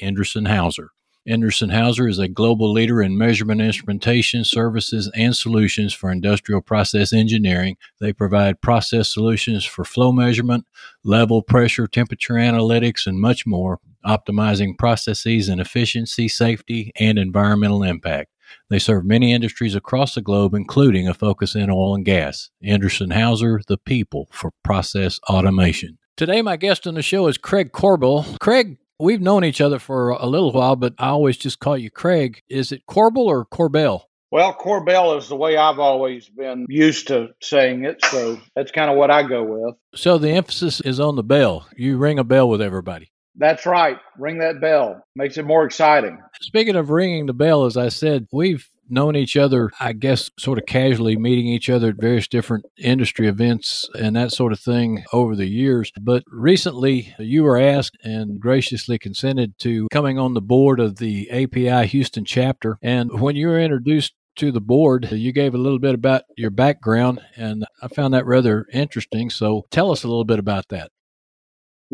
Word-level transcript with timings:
Endress 0.00 0.34
& 0.46 0.48
Hauser. 0.48 0.90
Endress 1.26 1.62
& 1.70 1.72
Hauser 1.72 2.06
is 2.06 2.18
a 2.18 2.28
global 2.28 2.70
leader 2.70 3.00
in 3.00 3.16
measurement 3.16 3.60
instrumentation 3.62 4.44
services 4.44 5.10
and 5.14 5.34
solutions 5.34 5.94
for 5.94 6.10
industrial 6.10 6.60
process 6.60 7.14
engineering. 7.14 7.78
They 7.98 8.12
provide 8.12 8.60
process 8.60 9.12
solutions 9.12 9.64
for 9.64 9.84
flow 9.84 10.12
measurement, 10.12 10.66
level, 11.02 11.40
pressure, 11.40 11.86
temperature 11.86 12.34
analytics, 12.34 13.06
and 13.06 13.18
much 13.18 13.46
more, 13.46 13.80
optimizing 14.04 14.76
processes 14.76 15.48
and 15.48 15.62
efficiency, 15.62 16.28
safety, 16.28 16.92
and 17.00 17.18
environmental 17.18 17.82
impact. 17.82 18.30
They 18.68 18.78
serve 18.78 19.06
many 19.06 19.32
industries 19.32 19.74
across 19.74 20.14
the 20.14 20.20
globe, 20.20 20.52
including 20.52 21.08
a 21.08 21.14
focus 21.14 21.54
in 21.54 21.70
oil 21.70 21.94
and 21.94 22.04
gas. 22.04 22.50
Endress 22.62 23.00
& 23.12 23.14
Hauser, 23.14 23.62
the 23.66 23.78
people 23.78 24.28
for 24.30 24.52
process 24.62 25.18
automation. 25.30 25.96
Today, 26.16 26.42
my 26.42 26.56
guest 26.56 26.86
on 26.86 26.94
the 26.94 27.02
show 27.02 27.26
is 27.26 27.38
Craig 27.38 27.72
Corbell. 27.72 28.38
Craig 28.38 28.76
We've 29.00 29.20
known 29.20 29.44
each 29.44 29.60
other 29.60 29.78
for 29.78 30.10
a 30.10 30.26
little 30.26 30.52
while, 30.52 30.76
but 30.76 30.94
I 30.98 31.08
always 31.08 31.36
just 31.36 31.58
call 31.58 31.76
you 31.76 31.90
Craig. 31.90 32.42
Is 32.48 32.70
it 32.70 32.86
Corbell 32.86 33.26
or 33.26 33.44
Corbell? 33.44 34.02
Well, 34.30 34.54
Corbell 34.54 35.18
is 35.18 35.28
the 35.28 35.36
way 35.36 35.56
I've 35.56 35.78
always 35.78 36.28
been 36.28 36.66
used 36.68 37.08
to 37.08 37.28
saying 37.40 37.84
it, 37.84 38.04
so 38.04 38.40
that's 38.54 38.72
kind 38.72 38.90
of 38.90 38.96
what 38.96 39.10
I 39.10 39.22
go 39.22 39.42
with. 39.42 39.74
So 39.94 40.18
the 40.18 40.30
emphasis 40.30 40.80
is 40.80 41.00
on 41.00 41.16
the 41.16 41.22
bell. 41.22 41.68
You 41.76 41.98
ring 41.98 42.18
a 42.18 42.24
bell 42.24 42.48
with 42.48 42.62
everybody. 42.62 43.10
That's 43.36 43.66
right. 43.66 43.98
Ring 44.16 44.38
that 44.38 44.60
bell. 44.60 45.04
Makes 45.16 45.38
it 45.38 45.44
more 45.44 45.64
exciting. 45.64 46.20
Speaking 46.40 46.76
of 46.76 46.90
ringing 46.90 47.26
the 47.26 47.34
bell, 47.34 47.64
as 47.64 47.76
I 47.76 47.88
said, 47.88 48.28
we've 48.32 48.68
known 48.88 49.16
each 49.16 49.36
other, 49.36 49.70
I 49.80 49.92
guess, 49.92 50.30
sort 50.38 50.58
of 50.58 50.66
casually 50.66 51.16
meeting 51.16 51.46
each 51.46 51.70
other 51.70 51.88
at 51.88 52.00
various 52.00 52.28
different 52.28 52.66
industry 52.78 53.28
events 53.28 53.88
and 53.98 54.16
that 54.16 54.32
sort 54.32 54.52
of 54.52 54.60
thing 54.60 55.04
over 55.12 55.34
the 55.36 55.46
years. 55.46 55.92
But 56.00 56.24
recently, 56.28 57.14
you 57.18 57.44
were 57.44 57.58
asked 57.58 57.96
and 58.02 58.40
graciously 58.40 58.98
consented 58.98 59.58
to 59.60 59.88
coming 59.90 60.18
on 60.18 60.34
the 60.34 60.42
board 60.42 60.80
of 60.80 60.96
the 60.96 61.30
API 61.30 61.86
Houston 61.88 62.24
chapter. 62.24 62.78
And 62.82 63.20
when 63.20 63.36
you 63.36 63.48
were 63.48 63.60
introduced 63.60 64.14
to 64.36 64.50
the 64.50 64.60
board, 64.60 65.10
you 65.12 65.32
gave 65.32 65.54
a 65.54 65.58
little 65.58 65.78
bit 65.78 65.94
about 65.94 66.22
your 66.36 66.50
background, 66.50 67.20
and 67.36 67.64
I 67.80 67.88
found 67.88 68.14
that 68.14 68.26
rather 68.26 68.66
interesting. 68.72 69.30
So 69.30 69.66
tell 69.70 69.92
us 69.92 70.02
a 70.02 70.08
little 70.08 70.24
bit 70.24 70.38
about 70.38 70.68
that. 70.70 70.90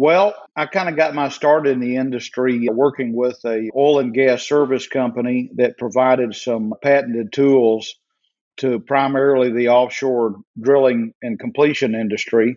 Well, 0.01 0.35
I 0.57 0.65
kind 0.65 0.89
of 0.89 0.97
got 0.97 1.15
my 1.15 1.29
start 1.29 1.67
in 1.67 1.79
the 1.79 1.97
industry 1.97 2.67
uh, 2.67 2.73
working 2.73 3.15
with 3.15 3.39
a 3.45 3.69
oil 3.77 3.99
and 3.99 4.15
gas 4.15 4.43
service 4.49 4.87
company 4.87 5.51
that 5.57 5.77
provided 5.77 6.35
some 6.35 6.73
patented 6.83 7.35
tools 7.35 7.97
to 8.61 8.81
primarily 8.81 9.53
the 9.53 9.69
offshore 9.69 10.37
drilling 10.59 11.13
and 11.21 11.39
completion 11.39 11.95
industry. 11.95 12.57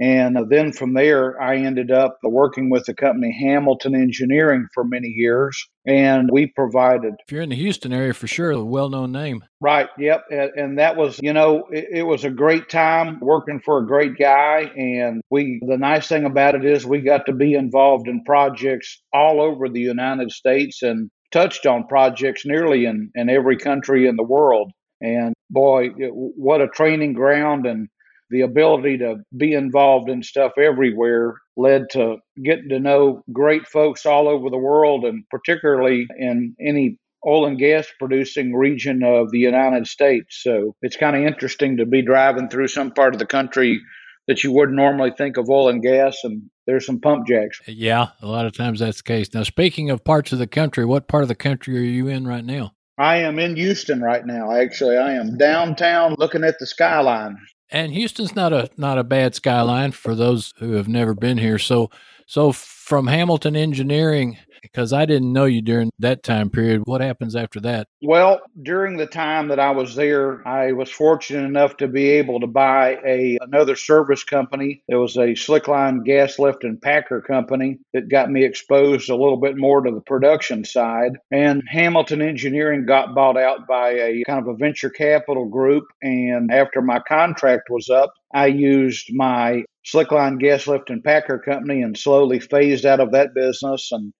And 0.00 0.38
then 0.48 0.72
from 0.72 0.94
there, 0.94 1.40
I 1.42 1.56
ended 1.56 1.90
up 1.90 2.18
working 2.22 2.70
with 2.70 2.84
the 2.84 2.94
company 2.94 3.36
Hamilton 3.40 3.96
Engineering 3.96 4.68
for 4.72 4.84
many 4.84 5.08
years. 5.08 5.68
And 5.86 6.30
we 6.30 6.46
provided. 6.46 7.14
If 7.26 7.32
you're 7.32 7.42
in 7.42 7.48
the 7.48 7.56
Houston 7.56 7.92
area, 7.92 8.12
for 8.12 8.28
sure, 8.28 8.50
a 8.52 8.62
well 8.62 8.90
known 8.90 9.10
name. 9.10 9.44
Right. 9.60 9.88
Yep. 9.98 10.24
And, 10.30 10.78
that 10.78 10.96
was, 10.96 11.18
you 11.20 11.32
know, 11.32 11.66
it, 11.72 11.86
it 11.90 12.02
was 12.04 12.24
a 12.24 12.30
great 12.30 12.68
time 12.68 13.18
working 13.20 13.60
for 13.64 13.78
a 13.78 13.86
great 13.86 14.16
guy. 14.16 14.70
And 14.76 15.20
we, 15.30 15.60
the 15.66 15.78
nice 15.78 16.06
thing 16.06 16.24
about 16.24 16.54
it 16.54 16.64
is 16.64 16.86
we 16.86 17.00
got 17.00 17.26
to 17.26 17.32
be 17.32 17.54
involved 17.54 18.06
in 18.06 18.22
projects 18.24 19.02
all 19.12 19.40
over 19.40 19.68
the 19.68 19.80
United 19.80 20.30
States 20.30 20.82
and 20.82 21.10
touched 21.32 21.66
on 21.66 21.86
projects 21.88 22.44
nearly 22.46 22.84
in, 22.84 23.10
in 23.14 23.28
every 23.28 23.56
country 23.56 24.06
in 24.06 24.16
the 24.16 24.22
world. 24.22 24.70
And 25.00 25.34
boy, 25.50 25.88
what 25.98 26.60
a 26.60 26.68
training 26.68 27.14
ground 27.14 27.66
and 27.66 27.88
the 28.30 28.42
ability 28.42 28.98
to 28.98 29.16
be 29.36 29.52
involved 29.52 30.08
in 30.10 30.22
stuff 30.22 30.52
everywhere 30.58 31.34
led 31.56 31.90
to 31.90 32.16
getting 32.42 32.68
to 32.68 32.78
know 32.78 33.22
great 33.32 33.66
folks 33.66 34.06
all 34.06 34.28
over 34.28 34.50
the 34.50 34.58
world 34.58 35.04
and 35.04 35.24
particularly 35.30 36.06
in 36.18 36.54
any 36.60 36.98
oil 37.26 37.46
and 37.46 37.58
gas 37.58 37.86
producing 37.98 38.54
region 38.54 39.02
of 39.02 39.30
the 39.30 39.38
United 39.38 39.86
States. 39.86 40.40
So 40.42 40.74
it's 40.82 40.96
kind 40.96 41.16
of 41.16 41.22
interesting 41.22 41.78
to 41.78 41.86
be 41.86 42.02
driving 42.02 42.48
through 42.48 42.68
some 42.68 42.92
part 42.92 43.14
of 43.14 43.18
the 43.18 43.26
country 43.26 43.80
that 44.28 44.44
you 44.44 44.52
wouldn't 44.52 44.76
normally 44.76 45.12
think 45.16 45.36
of 45.36 45.48
oil 45.48 45.68
and 45.68 45.82
gas 45.82 46.18
and 46.22 46.42
there's 46.66 46.84
some 46.84 47.00
pump 47.00 47.26
jacks. 47.26 47.60
Yeah, 47.66 48.08
a 48.20 48.26
lot 48.26 48.44
of 48.44 48.52
times 48.52 48.80
that's 48.80 48.98
the 48.98 49.02
case. 49.02 49.32
Now 49.32 49.42
speaking 49.42 49.90
of 49.90 50.04
parts 50.04 50.32
of 50.32 50.38
the 50.38 50.46
country, 50.46 50.84
what 50.84 51.08
part 51.08 51.22
of 51.22 51.28
the 51.28 51.34
country 51.34 51.76
are 51.78 51.82
you 51.82 52.08
in 52.08 52.26
right 52.26 52.44
now? 52.44 52.74
I 52.98 53.18
am 53.18 53.38
in 53.38 53.56
Houston 53.56 54.02
right 54.02 54.26
now. 54.26 54.52
Actually, 54.52 54.96
I 54.96 55.12
am 55.14 55.38
downtown 55.38 56.16
looking 56.18 56.44
at 56.44 56.58
the 56.58 56.66
skyline. 56.66 57.38
And 57.70 57.92
Houston's 57.92 58.34
not 58.34 58.52
a 58.52 58.70
not 58.76 58.98
a 58.98 59.04
bad 59.04 59.34
skyline 59.34 59.92
for 59.92 60.14
those 60.14 60.54
who 60.58 60.72
have 60.72 60.88
never 60.88 61.14
been 61.14 61.38
here. 61.38 61.58
So 61.58 61.90
so 62.26 62.52
from 62.52 63.06
Hamilton 63.06 63.56
Engineering, 63.56 64.38
because 64.62 64.92
I 64.92 65.06
didn't 65.06 65.32
know 65.32 65.44
you 65.44 65.62
during 65.62 65.90
that 65.98 66.22
time 66.22 66.50
period. 66.50 66.82
What 66.84 67.00
happens 67.00 67.36
after 67.36 67.60
that? 67.60 67.86
Well, 68.02 68.40
during 68.62 68.96
the 68.96 69.06
time 69.06 69.48
that 69.48 69.60
I 69.60 69.70
was 69.70 69.94
there, 69.94 70.46
I 70.46 70.72
was 70.72 70.90
fortunate 70.90 71.44
enough 71.44 71.76
to 71.78 71.88
be 71.88 72.08
able 72.10 72.40
to 72.40 72.46
buy 72.46 72.98
a 73.06 73.38
another 73.40 73.76
service 73.76 74.24
company. 74.24 74.82
It 74.88 74.96
was 74.96 75.16
a 75.16 75.34
slickline 75.34 76.04
gas 76.04 76.38
lift 76.38 76.64
and 76.64 76.80
packer 76.80 77.20
company 77.20 77.78
that 77.92 78.08
got 78.08 78.30
me 78.30 78.44
exposed 78.44 79.10
a 79.10 79.16
little 79.16 79.36
bit 79.36 79.56
more 79.56 79.80
to 79.80 79.90
the 79.90 80.00
production 80.00 80.64
side. 80.64 81.12
And 81.30 81.62
Hamilton 81.68 82.22
Engineering 82.22 82.86
got 82.86 83.14
bought 83.14 83.36
out 83.36 83.66
by 83.66 83.90
a 83.90 84.22
kind 84.26 84.40
of 84.40 84.48
a 84.48 84.56
venture 84.56 84.90
capital 84.90 85.46
group. 85.46 85.84
And 86.02 86.52
after 86.52 86.82
my 86.82 87.00
contract 87.00 87.68
was 87.70 87.88
up, 87.90 88.12
I 88.34 88.46
used 88.46 89.12
my 89.12 89.64
slickline 89.86 90.38
gas 90.38 90.66
lift 90.66 90.90
and 90.90 91.02
packer 91.02 91.38
company 91.38 91.82
and 91.82 91.96
slowly 91.96 92.40
phased 92.40 92.84
out 92.84 93.00
of 93.00 93.12
that 93.12 93.34
business 93.34 93.90
and 93.90 94.12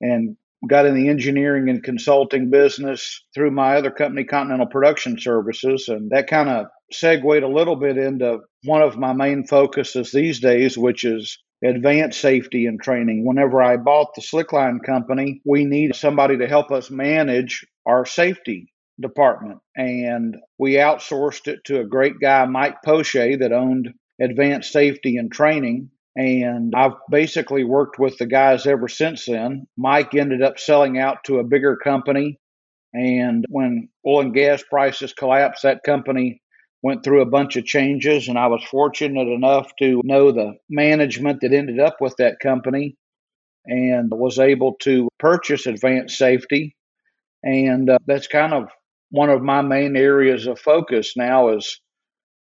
and 0.00 0.36
got 0.68 0.86
in 0.86 0.94
the 0.94 1.08
engineering 1.08 1.68
and 1.68 1.82
consulting 1.82 2.50
business 2.50 3.24
through 3.34 3.50
my 3.50 3.76
other 3.76 3.90
company, 3.90 4.24
Continental 4.24 4.66
Production 4.66 5.18
Services. 5.18 5.88
And 5.88 6.10
that 6.10 6.28
kind 6.28 6.48
of 6.48 6.66
segued 6.92 7.42
a 7.42 7.48
little 7.48 7.76
bit 7.76 7.96
into 7.96 8.40
one 8.64 8.82
of 8.82 8.98
my 8.98 9.12
main 9.12 9.46
focuses 9.46 10.12
these 10.12 10.40
days, 10.40 10.76
which 10.76 11.04
is 11.04 11.38
advanced 11.64 12.20
safety 12.20 12.66
and 12.66 12.80
training. 12.80 13.24
Whenever 13.24 13.62
I 13.62 13.76
bought 13.76 14.14
the 14.14 14.22
Slickline 14.22 14.84
company, 14.84 15.40
we 15.44 15.64
needed 15.64 15.96
somebody 15.96 16.38
to 16.38 16.48
help 16.48 16.70
us 16.70 16.90
manage 16.90 17.66
our 17.86 18.04
safety 18.04 18.72
department. 19.00 19.60
And 19.76 20.36
we 20.58 20.74
outsourced 20.74 21.48
it 21.48 21.64
to 21.64 21.80
a 21.80 21.86
great 21.86 22.20
guy, 22.20 22.44
Mike 22.46 22.82
Poche, 22.84 23.38
that 23.38 23.52
owned 23.52 23.94
Advanced 24.20 24.72
Safety 24.72 25.16
and 25.16 25.32
Training. 25.32 25.90
And 26.16 26.74
I've 26.74 26.94
basically 27.10 27.64
worked 27.64 27.98
with 27.98 28.18
the 28.18 28.26
guys 28.26 28.66
ever 28.66 28.88
since 28.88 29.26
then. 29.26 29.66
Mike 29.76 30.14
ended 30.14 30.42
up 30.42 30.58
selling 30.58 30.98
out 30.98 31.24
to 31.24 31.38
a 31.38 31.44
bigger 31.44 31.76
company. 31.76 32.38
And 32.92 33.44
when 33.48 33.88
oil 34.04 34.22
and 34.22 34.34
gas 34.34 34.62
prices 34.68 35.12
collapsed, 35.12 35.62
that 35.62 35.84
company 35.84 36.42
went 36.82 37.04
through 37.04 37.22
a 37.22 37.30
bunch 37.30 37.56
of 37.56 37.64
changes. 37.64 38.28
And 38.28 38.38
I 38.38 38.48
was 38.48 38.64
fortunate 38.64 39.28
enough 39.28 39.70
to 39.78 40.00
know 40.04 40.32
the 40.32 40.54
management 40.68 41.40
that 41.42 41.52
ended 41.52 41.78
up 41.78 41.96
with 42.00 42.16
that 42.18 42.40
company 42.40 42.96
and 43.66 44.10
was 44.10 44.38
able 44.38 44.74
to 44.82 45.08
purchase 45.18 45.66
advanced 45.66 46.18
safety. 46.18 46.76
And 47.42 47.88
uh, 47.88 47.98
that's 48.06 48.26
kind 48.26 48.52
of 48.52 48.68
one 49.10 49.30
of 49.30 49.42
my 49.42 49.62
main 49.62 49.96
areas 49.96 50.46
of 50.46 50.58
focus 50.58 51.14
now 51.16 51.56
is 51.56 51.80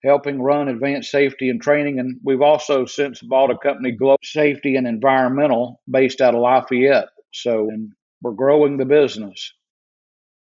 helping 0.03 0.41
run 0.41 0.67
advanced 0.67 1.11
safety 1.11 1.49
and 1.49 1.61
training. 1.61 1.99
And 1.99 2.19
we've 2.23 2.41
also 2.41 2.85
since 2.85 3.21
bought 3.21 3.51
a 3.51 3.57
company, 3.57 3.91
Global 3.91 4.19
Safety 4.23 4.75
and 4.75 4.87
Environmental, 4.87 5.81
based 5.89 6.21
out 6.21 6.35
of 6.35 6.41
Lafayette. 6.41 7.09
So 7.31 7.69
we're 8.21 8.31
growing 8.31 8.77
the 8.77 8.85
business. 8.85 9.53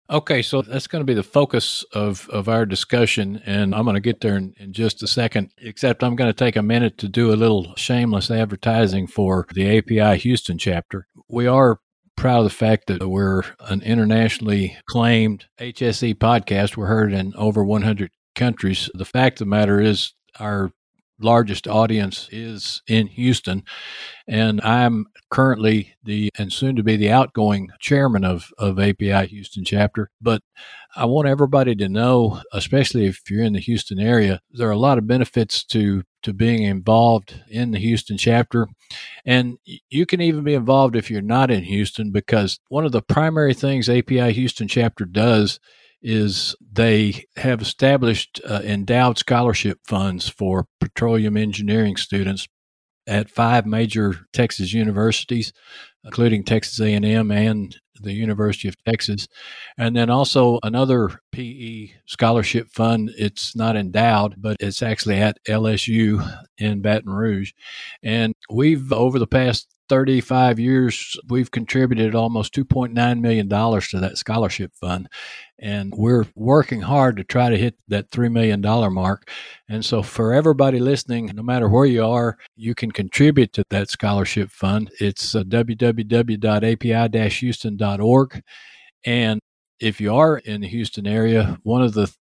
Okay, 0.09 0.41
so 0.41 0.61
that's 0.61 0.87
going 0.87 0.99
to 0.99 1.05
be 1.05 1.13
the 1.13 1.23
focus 1.23 1.83
of, 1.93 2.29
of 2.29 2.49
our 2.49 2.65
discussion, 2.65 3.41
and 3.45 3.73
I'm 3.73 3.85
going 3.85 3.95
to 3.95 4.01
get 4.01 4.19
there 4.19 4.35
in, 4.35 4.53
in 4.59 4.73
just 4.73 5.01
a 5.01 5.07
second. 5.07 5.51
Except 5.57 6.03
I'm 6.03 6.17
going 6.17 6.29
to 6.29 6.33
take 6.33 6.57
a 6.57 6.61
minute 6.61 6.97
to 6.99 7.07
do 7.07 7.31
a 7.31 7.37
little 7.37 7.73
shameless 7.77 8.29
advertising 8.29 9.07
for 9.07 9.47
the 9.53 9.77
API 9.77 10.19
Houston 10.19 10.57
chapter. 10.57 11.07
We 11.29 11.47
are 11.47 11.79
proud 12.17 12.39
of 12.39 12.43
the 12.43 12.49
fact 12.49 12.87
that 12.87 13.07
we're 13.07 13.43
an 13.61 13.81
internationally 13.81 14.77
claimed 14.87 15.45
HSE 15.59 16.15
podcast. 16.15 16.75
We're 16.75 16.87
heard 16.87 17.13
in 17.13 17.33
over 17.35 17.63
100 17.63 18.11
countries. 18.35 18.89
The 18.93 19.05
fact 19.05 19.41
of 19.41 19.47
the 19.47 19.49
matter 19.49 19.79
is, 19.79 20.13
our 20.39 20.71
largest 21.19 21.67
audience 21.67 22.27
is 22.31 22.81
in 22.87 23.07
Houston. 23.07 23.63
And 24.27 24.61
I'm 24.61 25.07
currently 25.29 25.95
the 26.03 26.29
and 26.37 26.51
soon 26.51 26.75
to 26.75 26.83
be 26.83 26.95
the 26.95 27.11
outgoing 27.11 27.69
chairman 27.79 28.23
of, 28.23 28.51
of 28.57 28.79
API 28.79 29.27
Houston 29.27 29.63
chapter. 29.63 30.09
But 30.21 30.41
I 30.95 31.05
want 31.05 31.27
everybody 31.27 31.75
to 31.75 31.89
know, 31.89 32.41
especially 32.51 33.05
if 33.05 33.21
you're 33.29 33.43
in 33.43 33.53
the 33.53 33.59
Houston 33.59 33.99
area, 33.99 34.41
there 34.51 34.67
are 34.67 34.71
a 34.71 34.77
lot 34.77 34.97
of 34.97 35.07
benefits 35.07 35.63
to 35.65 36.03
to 36.23 36.33
being 36.33 36.63
involved 36.63 37.41
in 37.49 37.71
the 37.71 37.79
Houston 37.79 38.17
chapter. 38.17 38.67
And 39.25 39.57
you 39.89 40.05
can 40.05 40.21
even 40.21 40.45
be 40.45 40.53
involved 40.53 40.95
if 40.95 41.11
you're 41.11 41.21
not 41.21 41.51
in 41.51 41.63
Houston 41.63 42.11
because 42.11 42.59
one 42.69 42.85
of 42.85 42.93
the 42.93 43.01
primary 43.01 43.53
things 43.53 43.89
API 43.89 44.31
Houston 44.31 44.69
chapter 44.69 45.03
does 45.03 45.59
is 46.03 46.55
they 46.71 47.23
have 47.37 47.61
established 47.61 48.41
uh, 48.47 48.61
endowed 48.63 49.17
scholarship 49.17 49.79
funds 49.87 50.27
for 50.27 50.67
petroleum 50.79 51.37
engineering 51.37 51.95
students 51.95 52.47
at 53.07 53.29
five 53.29 53.65
major 53.65 54.27
Texas 54.33 54.73
universities, 54.73 55.53
including 56.03 56.43
Texas 56.43 56.79
A&M 56.79 57.31
and 57.31 57.77
the 58.01 58.13
University 58.13 58.67
of 58.67 58.75
Texas, 58.83 59.27
and 59.77 59.95
then 59.95 60.09
also 60.09 60.59
another 60.63 61.21
PE 61.31 61.89
scholarship 62.05 62.67
fund. 62.69 63.11
It's 63.17 63.55
not 63.55 63.77
endowed, 63.77 64.35
but 64.37 64.57
it's 64.59 64.81
actually 64.81 65.15
at 65.15 65.37
LSU 65.47 66.27
in 66.57 66.81
Baton 66.81 67.11
Rouge, 67.11 67.53
and 68.01 68.33
we've 68.49 68.91
over 68.91 69.19
the 69.19 69.27
past 69.27 69.73
35 69.89 70.59
years, 70.59 71.17
we've 71.27 71.51
contributed 71.51 72.15
almost 72.15 72.53
$2.9 72.53 73.19
million 73.19 73.49
to 73.49 73.99
that 73.99 74.17
scholarship 74.17 74.71
fund. 74.79 75.07
And 75.59 75.93
we're 75.95 76.25
working 76.35 76.81
hard 76.81 77.17
to 77.17 77.23
try 77.23 77.49
to 77.49 77.57
hit 77.57 77.75
that 77.87 78.09
$3 78.11 78.31
million 78.31 78.61
mark. 78.93 79.29
And 79.69 79.85
so, 79.85 80.03
for 80.03 80.33
everybody 80.33 80.79
listening, 80.79 81.31
no 81.33 81.43
matter 81.43 81.69
where 81.69 81.85
you 81.85 82.05
are, 82.05 82.37
you 82.55 82.75
can 82.75 82.91
contribute 82.91 83.53
to 83.53 83.63
that 83.69 83.89
scholarship 83.89 84.49
fund. 84.51 84.91
It's 84.99 85.35
uh, 85.35 85.43
www.api 85.43 87.29
houston.org. 87.29 88.41
And 89.05 89.39
if 89.79 89.99
you 89.99 90.15
are 90.15 90.37
in 90.37 90.61
the 90.61 90.67
Houston 90.67 91.07
area, 91.07 91.57
one 91.63 91.81
of 91.81 91.93
the 91.93 92.13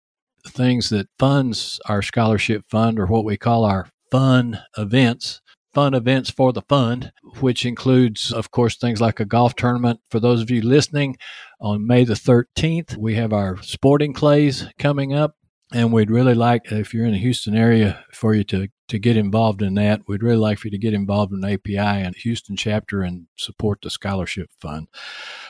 things 0.46 0.88
that 0.90 1.08
funds 1.18 1.80
our 1.86 2.02
scholarship 2.02 2.64
fund, 2.68 2.98
or 2.98 3.06
what 3.06 3.24
we 3.24 3.36
call 3.36 3.64
our 3.64 3.88
fun 4.10 4.60
events, 4.76 5.40
fun 5.74 5.94
events 5.94 6.30
for 6.30 6.52
the 6.52 6.62
fund, 6.62 7.12
which 7.40 7.64
includes, 7.64 8.32
of 8.32 8.50
course, 8.50 8.76
things 8.76 9.00
like 9.00 9.20
a 9.20 9.24
golf 9.24 9.54
tournament. 9.54 10.00
For 10.10 10.20
those 10.20 10.40
of 10.40 10.50
you 10.50 10.62
listening, 10.62 11.16
on 11.60 11.86
May 11.86 12.04
the 12.04 12.14
13th, 12.14 12.96
we 12.96 13.14
have 13.14 13.32
our 13.32 13.60
sporting 13.62 14.12
clays 14.12 14.66
coming 14.78 15.14
up. 15.14 15.36
And 15.74 15.90
we'd 15.90 16.10
really 16.10 16.34
like, 16.34 16.70
if 16.70 16.92
you're 16.92 17.06
in 17.06 17.12
the 17.12 17.18
Houston 17.18 17.56
area, 17.56 18.04
for 18.12 18.34
you 18.34 18.44
to, 18.44 18.68
to 18.88 18.98
get 18.98 19.16
involved 19.16 19.62
in 19.62 19.72
that. 19.74 20.02
We'd 20.06 20.22
really 20.22 20.36
like 20.36 20.58
for 20.58 20.66
you 20.66 20.72
to 20.72 20.78
get 20.78 20.92
involved 20.92 21.32
in 21.32 21.42
API 21.42 21.78
and 21.78 22.14
Houston 22.16 22.56
chapter 22.56 23.00
and 23.00 23.26
support 23.38 23.78
the 23.82 23.88
scholarship 23.88 24.50
fund. 24.60 24.88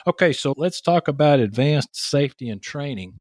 Okay, 0.07 0.33
so 0.33 0.55
let's 0.57 0.81
talk 0.81 1.09
about 1.09 1.41
advanced 1.41 1.97
safety 1.97 2.51
and 2.51 2.63
training. 2.63 3.19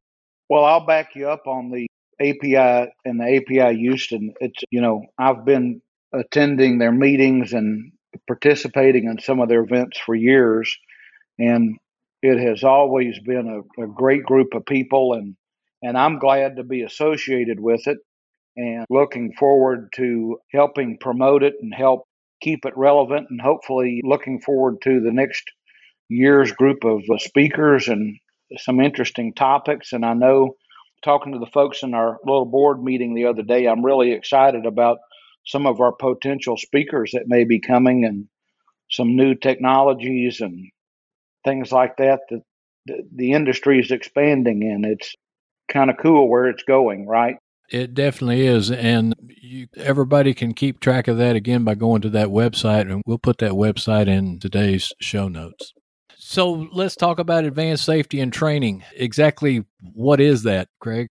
Well, 0.48 0.64
I'll 0.64 0.86
back 0.86 1.16
you 1.16 1.28
up 1.28 1.48
on 1.48 1.72
the 1.72 1.88
API 2.20 2.92
and 3.04 3.18
the 3.18 3.36
API 3.36 3.76
Houston. 3.78 4.32
It's, 4.40 4.62
you 4.70 4.80
know, 4.80 5.06
I've 5.18 5.44
been 5.44 5.82
attending 6.12 6.78
their 6.78 6.92
meetings 6.92 7.52
and 7.52 7.92
participating 8.26 9.04
in 9.04 9.18
some 9.20 9.40
of 9.40 9.48
their 9.48 9.62
events 9.62 9.98
for 9.98 10.14
years. 10.14 10.76
And 11.38 11.76
it 12.22 12.38
has 12.38 12.62
always 12.62 13.18
been 13.20 13.64
a, 13.78 13.82
a 13.82 13.86
great 13.88 14.22
group 14.24 14.54
of 14.54 14.64
people 14.64 15.14
and 15.14 15.36
and 15.84 15.98
I'm 15.98 16.20
glad 16.20 16.56
to 16.56 16.62
be 16.62 16.82
associated 16.82 17.58
with 17.58 17.88
it 17.88 17.98
and 18.56 18.86
looking 18.88 19.32
forward 19.36 19.88
to 19.96 20.38
helping 20.52 20.96
promote 21.00 21.42
it 21.42 21.54
and 21.60 21.74
help 21.74 22.04
keep 22.40 22.64
it 22.64 22.76
relevant 22.76 23.26
and 23.30 23.40
hopefully 23.40 24.00
looking 24.04 24.40
forward 24.40 24.76
to 24.82 25.00
the 25.00 25.10
next 25.10 25.42
year's 26.08 26.52
group 26.52 26.84
of 26.84 27.00
uh, 27.12 27.18
speakers 27.18 27.88
and 27.88 28.16
some 28.58 28.80
interesting 28.80 29.32
topics 29.34 29.92
and 29.92 30.04
I 30.04 30.14
know 30.14 30.54
talking 31.02 31.32
to 31.32 31.40
the 31.40 31.46
folks 31.46 31.82
in 31.82 31.94
our 31.94 32.18
little 32.24 32.44
board 32.44 32.82
meeting 32.82 33.14
the 33.14 33.26
other 33.26 33.42
day 33.42 33.66
I'm 33.66 33.84
really 33.84 34.12
excited 34.12 34.66
about 34.66 34.98
some 35.44 35.66
of 35.66 35.80
our 35.80 35.92
potential 35.92 36.56
speakers 36.56 37.12
that 37.12 37.26
may 37.26 37.44
be 37.44 37.60
coming 37.60 38.04
and 38.04 38.28
some 38.90 39.16
new 39.16 39.34
technologies 39.34 40.40
and 40.40 40.70
things 41.44 41.72
like 41.72 41.96
that 41.96 42.20
that 42.30 42.42
the, 42.86 43.02
the 43.14 43.32
industry 43.32 43.80
is 43.80 43.90
expanding 43.90 44.62
in. 44.62 44.84
It's 44.84 45.14
kind 45.68 45.90
of 45.90 45.96
cool 45.96 46.28
where 46.28 46.46
it's 46.46 46.62
going, 46.64 47.06
right? 47.06 47.36
It 47.70 47.94
definitely 47.94 48.46
is. 48.46 48.70
And 48.70 49.14
you, 49.26 49.66
everybody 49.76 50.34
can 50.34 50.52
keep 50.52 50.78
track 50.78 51.08
of 51.08 51.16
that 51.18 51.36
again 51.36 51.64
by 51.64 51.74
going 51.74 52.02
to 52.02 52.10
that 52.10 52.28
website, 52.28 52.82
and 52.82 53.02
we'll 53.06 53.18
put 53.18 53.38
that 53.38 53.52
website 53.52 54.08
in 54.08 54.38
today's 54.38 54.92
show 55.00 55.28
notes. 55.28 55.72
So 56.18 56.68
let's 56.72 56.96
talk 56.96 57.18
about 57.18 57.44
advanced 57.44 57.84
safety 57.84 58.20
and 58.20 58.32
training. 58.32 58.84
Exactly 58.94 59.64
what 59.80 60.20
is 60.20 60.42
that, 60.42 60.68
Craig? 60.80 61.08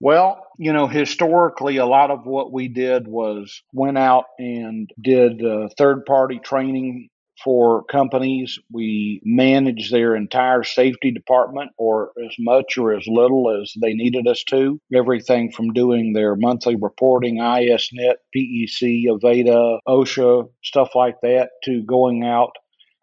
Well, 0.00 0.47
you 0.58 0.72
know, 0.72 0.88
historically, 0.88 1.76
a 1.76 1.86
lot 1.86 2.10
of 2.10 2.26
what 2.26 2.52
we 2.52 2.66
did 2.66 3.06
was 3.06 3.62
went 3.72 3.96
out 3.96 4.24
and 4.38 4.90
did 5.00 5.42
uh, 5.44 5.68
third 5.78 6.04
party 6.04 6.40
training 6.40 7.08
for 7.44 7.84
companies. 7.84 8.58
We 8.72 9.20
managed 9.24 9.92
their 9.92 10.16
entire 10.16 10.64
safety 10.64 11.12
department 11.12 11.70
or 11.78 12.10
as 12.26 12.34
much 12.40 12.76
or 12.76 12.92
as 12.92 13.06
little 13.06 13.62
as 13.62 13.72
they 13.80 13.94
needed 13.94 14.26
us 14.26 14.42
to. 14.48 14.80
Everything 14.92 15.52
from 15.52 15.72
doing 15.72 16.12
their 16.12 16.34
monthly 16.34 16.74
reporting, 16.74 17.36
ISNet, 17.36 18.16
PEC, 18.36 19.04
Avetta, 19.06 19.78
OSHA, 19.86 20.50
stuff 20.64 20.90
like 20.96 21.20
that, 21.22 21.50
to 21.66 21.84
going 21.84 22.24
out 22.24 22.50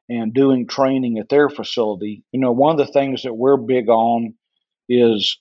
and 0.09 0.33
doing 0.33 0.67
training 0.67 1.19
at 1.19 1.29
their 1.29 1.49
facility. 1.49 2.25
You 2.33 2.41
know, 2.41 2.51
one 2.51 2.77
of 2.77 2.85
the 2.85 2.91
things 2.91 3.23
that 3.23 3.33
we're 3.33 3.55
big 3.57 3.87
on 3.87 4.33
is 4.89 5.37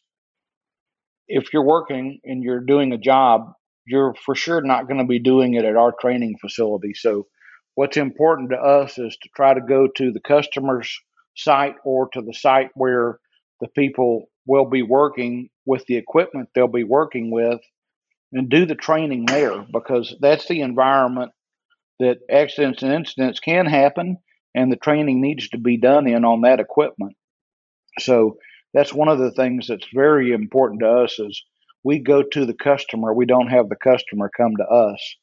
if 1.28 1.52
you're 1.52 1.64
working 1.64 2.20
and 2.24 2.42
you're 2.42 2.60
doing 2.60 2.92
a 2.92 2.98
job, 2.98 3.52
you're 3.86 4.14
for 4.24 4.34
sure 4.34 4.62
not 4.62 4.86
going 4.88 4.98
to 4.98 5.06
be 5.06 5.18
doing 5.18 5.54
it 5.54 5.64
at 5.64 5.76
our 5.76 5.92
training 6.00 6.36
facility. 6.40 6.94
So, 6.94 7.26
what's 7.74 7.96
important 7.96 8.50
to 8.50 8.56
us 8.56 8.98
is 8.98 9.16
to 9.22 9.28
try 9.34 9.54
to 9.54 9.60
go 9.60 9.88
to 9.96 10.12
the 10.12 10.20
customer's 10.20 10.96
site 11.36 11.74
or 11.84 12.08
to 12.12 12.22
the 12.22 12.32
site 12.34 12.70
where 12.74 13.18
the 13.60 13.68
people 13.68 14.26
will 14.46 14.66
be 14.66 14.82
working 14.82 15.48
with 15.66 15.84
the 15.86 15.96
equipment 15.96 16.48
they'll 16.54 16.68
be 16.68 16.84
working 16.84 17.30
with 17.30 17.60
and 18.32 18.48
do 18.48 18.66
the 18.66 18.74
training 18.74 19.24
there 19.26 19.64
because 19.72 20.14
that's 20.20 20.46
the 20.46 20.60
environment 20.60 21.32
that 22.00 22.18
accidents 22.30 22.82
and 22.82 22.92
incidents 22.92 23.40
can 23.40 23.66
happen 23.66 24.18
and 24.54 24.70
the 24.70 24.76
training 24.76 25.20
needs 25.20 25.48
to 25.48 25.58
be 25.58 25.76
done 25.76 26.06
in 26.06 26.24
on 26.24 26.42
that 26.42 26.60
equipment. 26.60 27.16
So, 27.98 28.38
that's 28.74 28.92
one 28.92 29.08
of 29.08 29.18
the 29.18 29.30
things 29.30 29.68
that's 29.68 29.86
very 29.94 30.32
important 30.32 30.80
to 30.80 30.90
us 30.90 31.18
is 31.18 31.42
we 31.84 32.00
go 32.00 32.22
to 32.22 32.44
the 32.44 32.54
customer. 32.54 33.14
We 33.14 33.24
don't 33.24 33.48
have 33.48 33.68
the 33.68 33.76
customer 33.76 34.30
come 34.36 34.56
to 34.56 34.64
us. 34.64 35.16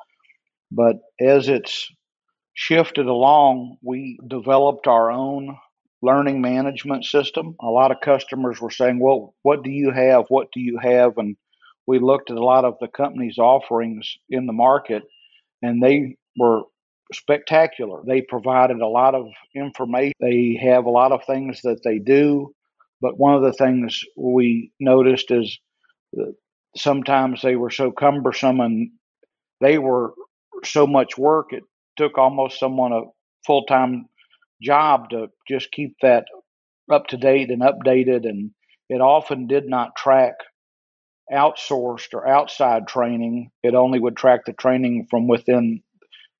But 0.71 0.95
as 1.19 1.49
it's 1.49 1.89
shifted 2.53 3.05
along 3.05 3.77
we 3.81 4.19
developed 4.27 4.87
our 4.87 5.11
own 5.11 5.57
learning 6.01 6.41
management 6.41 7.05
system. 7.05 7.55
A 7.61 7.67
lot 7.67 7.91
of 7.91 8.01
customers 8.01 8.59
were 8.59 8.71
saying 8.71 8.99
well 8.99 9.33
what 9.43 9.63
do 9.63 9.69
you 9.69 9.91
have? 9.91 10.25
What 10.29 10.47
do 10.53 10.59
you 10.59 10.77
have? 10.81 11.17
And 11.17 11.35
we 11.87 11.99
looked 11.99 12.29
at 12.31 12.37
a 12.37 12.43
lot 12.43 12.65
of 12.65 12.75
the 12.79 12.87
company's 12.87 13.37
offerings 13.37 14.17
in 14.29 14.45
the 14.45 14.53
market 14.53 15.03
and 15.61 15.81
they 15.81 16.15
were 16.37 16.63
spectacular. 17.13 18.01
They 18.05 18.21
provided 18.21 18.79
a 18.81 18.87
lot 18.87 19.15
of 19.15 19.27
information. 19.55 20.13
They 20.19 20.59
have 20.61 20.85
a 20.85 20.89
lot 20.89 21.11
of 21.11 21.25
things 21.25 21.61
that 21.63 21.83
they 21.83 21.99
do 21.99 22.53
but 23.01 23.17
one 23.17 23.35
of 23.35 23.41
the 23.41 23.53
things 23.53 24.03
we 24.15 24.71
noticed 24.79 25.31
is 25.31 25.59
that 26.13 26.35
sometimes 26.75 27.41
they 27.41 27.55
were 27.55 27.71
so 27.71 27.91
cumbersome 27.91 28.59
and 28.59 28.91
they 29.59 29.77
were 29.77 30.13
so 30.63 30.85
much 30.87 31.17
work, 31.17 31.51
it 31.51 31.63
took 31.97 32.17
almost 32.17 32.59
someone 32.59 32.93
a 32.93 33.01
full 33.45 33.65
time 33.65 34.07
job 34.61 35.09
to 35.09 35.27
just 35.47 35.71
keep 35.71 35.95
that 36.01 36.25
up 36.91 37.07
to 37.07 37.17
date 37.17 37.49
and 37.49 37.61
updated. 37.61 38.27
And 38.27 38.51
it 38.89 39.01
often 39.01 39.47
did 39.47 39.67
not 39.67 39.95
track 39.95 40.35
outsourced 41.31 42.13
or 42.13 42.27
outside 42.27 42.87
training. 42.87 43.51
It 43.63 43.73
only 43.73 43.99
would 43.99 44.17
track 44.17 44.41
the 44.45 44.53
training 44.53 45.07
from 45.09 45.27
within 45.27 45.81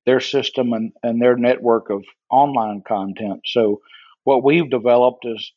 their 0.06 0.20
system 0.20 0.72
and, 0.72 0.92
and 1.02 1.20
their 1.20 1.36
network 1.36 1.90
of 1.90 2.04
online 2.30 2.82
content. 2.86 3.40
So, 3.46 3.80
what 4.24 4.44
we've 4.44 4.70
developed 4.70 5.24
is 5.24 5.52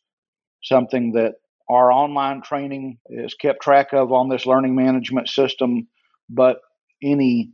something 0.65 1.13
that 1.13 1.35
our 1.69 1.91
online 1.91 2.41
training 2.41 2.97
is 3.09 3.33
kept 3.33 3.61
track 3.61 3.93
of 3.93 4.11
on 4.11 4.29
this 4.29 4.45
learning 4.45 4.75
management 4.75 5.29
system, 5.29 5.87
but 6.29 6.57
any 7.01 7.51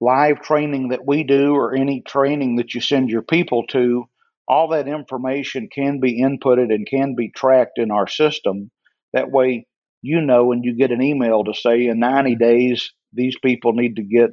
live 0.00 0.40
training 0.40 0.88
that 0.88 1.06
we 1.06 1.24
do 1.24 1.54
or 1.54 1.74
any 1.74 2.00
training 2.02 2.56
that 2.56 2.74
you 2.74 2.80
send 2.80 3.10
your 3.10 3.22
people 3.22 3.66
to, 3.66 4.04
all 4.48 4.68
that 4.68 4.88
information 4.88 5.68
can 5.72 6.00
be 6.00 6.20
inputted 6.20 6.72
and 6.74 6.86
can 6.86 7.14
be 7.14 7.30
tracked 7.30 7.78
in 7.78 7.90
our 7.90 8.06
system. 8.06 8.70
That 9.12 9.30
way, 9.30 9.66
you 10.02 10.20
know, 10.20 10.52
and 10.52 10.64
you 10.64 10.76
get 10.76 10.90
an 10.90 11.02
email 11.02 11.44
to 11.44 11.54
say 11.54 11.86
in 11.86 11.98
90 12.00 12.30
mm-hmm. 12.30 12.38
days, 12.38 12.92
these 13.12 13.36
people 13.42 13.72
need 13.72 13.96
to 13.96 14.02
get 14.02 14.30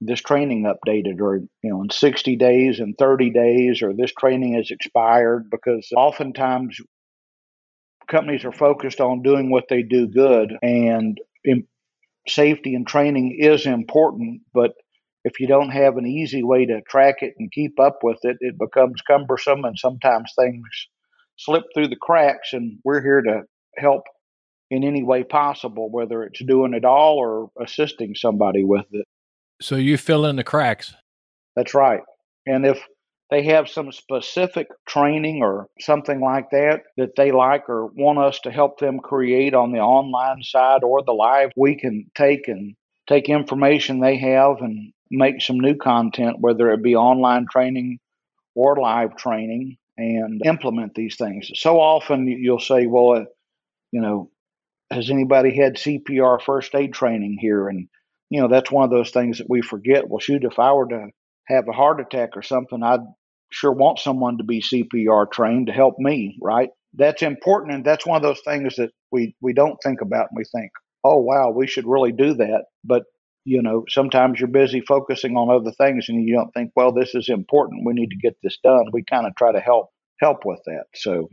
this 0.00 0.20
training 0.20 0.64
updated 0.64 1.20
or 1.20 1.36
you 1.62 1.70
know 1.70 1.82
in 1.82 1.88
60 1.88 2.36
days 2.36 2.80
and 2.80 2.94
30 2.98 3.30
days 3.30 3.80
or 3.80 3.94
this 3.94 4.12
training 4.12 4.54
has 4.54 4.70
expired 4.70 5.48
because 5.50 5.88
oftentimes 5.96 6.78
companies 8.14 8.44
are 8.44 8.52
focused 8.52 9.00
on 9.00 9.22
doing 9.22 9.50
what 9.50 9.64
they 9.68 9.82
do 9.82 10.06
good 10.06 10.52
and 10.62 11.18
in, 11.44 11.66
safety 12.26 12.74
and 12.74 12.86
training 12.86 13.36
is 13.38 13.66
important 13.66 14.40
but 14.52 14.72
if 15.24 15.40
you 15.40 15.46
don't 15.46 15.70
have 15.70 15.96
an 15.96 16.06
easy 16.06 16.42
way 16.42 16.64
to 16.64 16.80
track 16.88 17.16
it 17.20 17.34
and 17.38 17.52
keep 17.52 17.78
up 17.78 17.98
with 18.02 18.18
it 18.22 18.36
it 18.40 18.58
becomes 18.58 19.00
cumbersome 19.06 19.64
and 19.64 19.78
sometimes 19.78 20.32
things 20.38 20.64
slip 21.36 21.64
through 21.74 21.88
the 21.88 21.96
cracks 22.00 22.52
and 22.52 22.78
we're 22.84 23.02
here 23.02 23.20
to 23.20 23.42
help 23.76 24.02
in 24.70 24.84
any 24.84 25.02
way 25.02 25.22
possible 25.22 25.90
whether 25.90 26.22
it's 26.22 26.42
doing 26.44 26.74
it 26.74 26.84
all 26.84 27.16
or 27.16 27.50
assisting 27.62 28.14
somebody 28.14 28.64
with 28.64 28.86
it. 28.92 29.06
So 29.60 29.76
you 29.76 29.96
fill 29.96 30.26
in 30.26 30.36
the 30.36 30.44
cracks. 30.44 30.94
That's 31.56 31.74
right. 31.74 32.00
And 32.46 32.66
if 32.66 32.82
they 33.30 33.42
have 33.44 33.68
some 33.68 33.90
specific 33.90 34.68
training 34.86 35.42
or 35.42 35.68
something 35.80 36.20
like 36.20 36.50
that 36.50 36.82
that 36.96 37.16
they 37.16 37.32
like 37.32 37.68
or 37.68 37.86
want 37.86 38.18
us 38.18 38.40
to 38.40 38.50
help 38.50 38.78
them 38.78 39.00
create 39.00 39.54
on 39.54 39.72
the 39.72 39.78
online 39.78 40.42
side 40.42 40.84
or 40.84 41.02
the 41.02 41.12
live, 41.12 41.50
we 41.56 41.76
can 41.76 42.10
take 42.14 42.48
and 42.48 42.76
take 43.08 43.28
information 43.28 44.00
they 44.00 44.18
have 44.18 44.58
and 44.60 44.92
make 45.10 45.40
some 45.40 45.58
new 45.58 45.76
content, 45.76 46.36
whether 46.40 46.70
it 46.72 46.82
be 46.82 46.96
online 46.96 47.46
training 47.50 47.98
or 48.54 48.76
live 48.76 49.16
training, 49.16 49.76
and 49.96 50.42
implement 50.44 50.94
these 50.94 51.16
things. 51.16 51.50
So 51.54 51.80
often 51.80 52.26
you'll 52.26 52.60
say, 52.60 52.86
well, 52.86 53.22
uh, 53.22 53.24
you 53.92 54.00
know, 54.00 54.30
has 54.90 55.10
anybody 55.10 55.56
had 55.56 55.76
CPR 55.76 56.40
first 56.42 56.74
aid 56.74 56.92
training 56.92 57.38
here? 57.40 57.68
And, 57.68 57.88
you 58.30 58.40
know, 58.40 58.48
that's 58.48 58.70
one 58.70 58.84
of 58.84 58.90
those 58.90 59.10
things 59.10 59.38
that 59.38 59.48
we 59.48 59.62
forget. 59.62 60.08
Well, 60.08 60.20
shoot, 60.20 60.44
if 60.44 60.58
I 60.58 60.72
were 60.72 60.88
to 60.88 61.08
have 61.46 61.68
a 61.68 61.72
heart 61.72 62.00
attack 62.00 62.30
or 62.36 62.42
something, 62.42 62.82
I'd 62.82 63.00
sure 63.50 63.72
want 63.72 63.98
someone 63.98 64.38
to 64.38 64.44
be 64.44 64.60
CPR 64.60 65.30
trained 65.30 65.68
to 65.68 65.72
help 65.72 65.98
me, 65.98 66.38
right? 66.40 66.70
That's 66.94 67.22
important. 67.22 67.74
And 67.74 67.84
that's 67.84 68.06
one 68.06 68.16
of 68.16 68.22
those 68.22 68.40
things 68.44 68.76
that 68.76 68.90
we, 69.10 69.34
we 69.40 69.52
don't 69.52 69.78
think 69.82 70.00
about. 70.00 70.28
And 70.30 70.36
we 70.36 70.44
think, 70.44 70.70
oh, 71.02 71.18
wow, 71.18 71.50
we 71.50 71.66
should 71.66 71.86
really 71.86 72.12
do 72.12 72.34
that. 72.34 72.64
But, 72.84 73.04
you 73.44 73.62
know, 73.62 73.84
sometimes 73.88 74.40
you're 74.40 74.48
busy 74.48 74.80
focusing 74.80 75.36
on 75.36 75.54
other 75.54 75.72
things 75.72 76.08
and 76.08 76.26
you 76.26 76.34
don't 76.34 76.52
think, 76.52 76.72
well, 76.74 76.92
this 76.92 77.14
is 77.14 77.28
important. 77.28 77.84
We 77.84 77.92
need 77.92 78.10
to 78.10 78.16
get 78.16 78.36
this 78.42 78.58
done. 78.62 78.86
We 78.92 79.04
kind 79.04 79.26
of 79.26 79.34
try 79.36 79.52
to 79.52 79.60
help 79.60 79.90
help 80.20 80.44
with 80.44 80.60
that. 80.66 80.84
So 80.94 81.28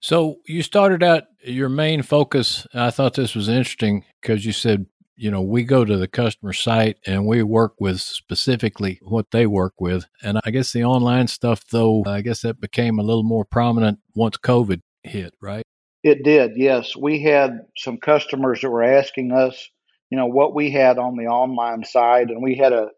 so 0.00 0.38
you 0.46 0.62
started 0.62 1.02
out 1.02 1.24
your 1.42 1.68
main 1.68 2.02
focus. 2.02 2.66
I 2.72 2.90
thought 2.90 3.14
this 3.14 3.34
was 3.34 3.48
interesting 3.48 4.04
because 4.20 4.46
you 4.46 4.52
said 4.52 4.86
you 5.20 5.30
know, 5.30 5.42
we 5.42 5.64
go 5.64 5.84
to 5.84 5.98
the 5.98 6.08
customer 6.08 6.54
site 6.54 6.96
and 7.06 7.26
we 7.26 7.42
work 7.42 7.74
with 7.78 8.00
specifically 8.00 8.98
what 9.02 9.30
they 9.32 9.46
work 9.46 9.74
with. 9.78 10.06
And 10.22 10.40
I 10.46 10.50
guess 10.50 10.72
the 10.72 10.84
online 10.84 11.26
stuff, 11.26 11.62
though, 11.70 12.02
I 12.06 12.22
guess 12.22 12.40
that 12.40 12.58
became 12.58 12.98
a 12.98 13.02
little 13.02 13.22
more 13.22 13.44
prominent 13.44 13.98
once 14.14 14.38
COVID 14.38 14.80
hit, 15.02 15.34
right? 15.42 15.62
It 16.02 16.24
did, 16.24 16.52
yes. 16.56 16.96
We 16.96 17.22
had 17.22 17.58
some 17.76 17.98
customers 17.98 18.62
that 18.62 18.70
were 18.70 18.82
asking 18.82 19.32
us, 19.32 19.68
you 20.08 20.16
know, 20.16 20.24
what 20.24 20.54
we 20.54 20.70
had 20.70 20.96
on 20.96 21.18
the 21.18 21.26
online 21.26 21.84
side, 21.84 22.30
and 22.30 22.42
we 22.42 22.56
had 22.56 22.72
a 22.72 22.88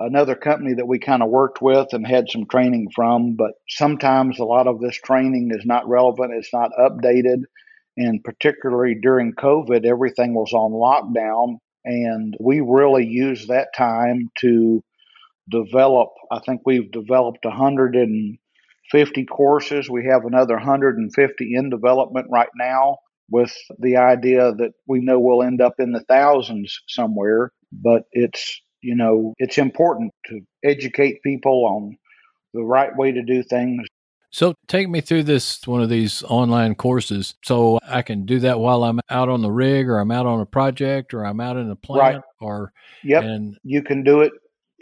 another 0.00 0.34
company 0.34 0.74
that 0.74 0.88
we 0.88 0.98
kind 0.98 1.22
of 1.22 1.30
worked 1.30 1.62
with 1.62 1.88
and 1.92 2.06
had 2.06 2.28
some 2.28 2.46
training 2.46 2.88
from, 2.94 3.36
but 3.36 3.52
sometimes 3.68 4.38
a 4.38 4.44
lot 4.44 4.66
of 4.66 4.80
this 4.80 4.96
training 4.96 5.50
is 5.54 5.64
not 5.64 5.88
relevant, 5.88 6.34
it's 6.34 6.52
not 6.52 6.70
updated. 6.78 7.42
And 7.96 8.22
particularly 8.22 8.96
during 9.00 9.34
COVID, 9.34 9.84
everything 9.86 10.34
was 10.34 10.52
on 10.52 10.72
lockdown. 10.72 11.58
And 11.84 12.36
we 12.40 12.60
really 12.60 13.06
use 13.06 13.46
that 13.46 13.68
time 13.76 14.30
to 14.40 14.82
develop. 15.50 16.10
I 16.30 16.40
think 16.40 16.62
we've 16.64 16.90
developed 16.90 17.44
150 17.44 19.24
courses. 19.26 19.90
We 19.90 20.06
have 20.06 20.24
another 20.24 20.54
150 20.54 21.54
in 21.54 21.70
development 21.70 22.26
right 22.30 22.50
now 22.56 22.98
with 23.30 23.54
the 23.78 23.96
idea 23.96 24.52
that 24.52 24.72
we 24.86 25.00
know 25.00 25.18
we'll 25.18 25.42
end 25.42 25.60
up 25.60 25.74
in 25.78 25.92
the 25.92 26.04
thousands 26.08 26.80
somewhere. 26.88 27.52
But 27.72 28.02
it's, 28.12 28.60
you 28.82 28.96
know, 28.96 29.34
it's 29.38 29.58
important 29.58 30.12
to 30.26 30.40
educate 30.64 31.22
people 31.22 31.64
on 31.66 31.96
the 32.52 32.62
right 32.62 32.94
way 32.96 33.12
to 33.12 33.22
do 33.22 33.42
things 33.42 33.86
so 34.30 34.54
take 34.68 34.88
me 34.88 35.00
through 35.00 35.24
this 35.24 35.66
one 35.66 35.82
of 35.82 35.88
these 35.88 36.22
online 36.24 36.74
courses 36.74 37.34
so 37.42 37.78
I 37.86 38.02
can 38.02 38.24
do 38.26 38.40
that 38.40 38.60
while 38.60 38.84
I'm 38.84 39.00
out 39.10 39.28
on 39.28 39.42
the 39.42 39.50
rig 39.50 39.88
or 39.88 39.98
I'm 39.98 40.10
out 40.10 40.26
on 40.26 40.40
a 40.40 40.46
project 40.46 41.14
or 41.14 41.24
I'm 41.24 41.40
out 41.40 41.56
in 41.56 41.68
the 41.68 41.76
plant 41.76 42.16
right. 42.16 42.24
or 42.40 42.72
Yep. 43.02 43.24
And 43.24 43.58
you 43.64 43.82
can 43.82 44.02
do 44.02 44.20
it 44.20 44.32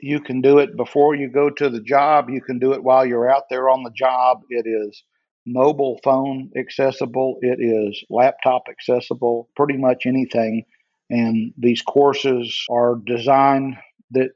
you 0.00 0.20
can 0.20 0.40
do 0.40 0.58
it 0.58 0.76
before 0.76 1.16
you 1.16 1.28
go 1.28 1.50
to 1.50 1.68
the 1.68 1.80
job, 1.80 2.30
you 2.30 2.40
can 2.40 2.60
do 2.60 2.72
it 2.72 2.84
while 2.84 3.04
you're 3.04 3.28
out 3.28 3.48
there 3.50 3.68
on 3.68 3.82
the 3.82 3.90
job. 3.90 4.42
It 4.48 4.64
is 4.64 5.02
mobile 5.44 5.98
phone 6.04 6.50
accessible, 6.56 7.38
it 7.40 7.58
is 7.60 8.04
laptop 8.08 8.64
accessible, 8.70 9.48
pretty 9.56 9.76
much 9.76 10.06
anything. 10.06 10.64
And 11.10 11.52
these 11.56 11.82
courses 11.82 12.64
are 12.70 13.00
designed 13.06 13.76
that 14.12 14.30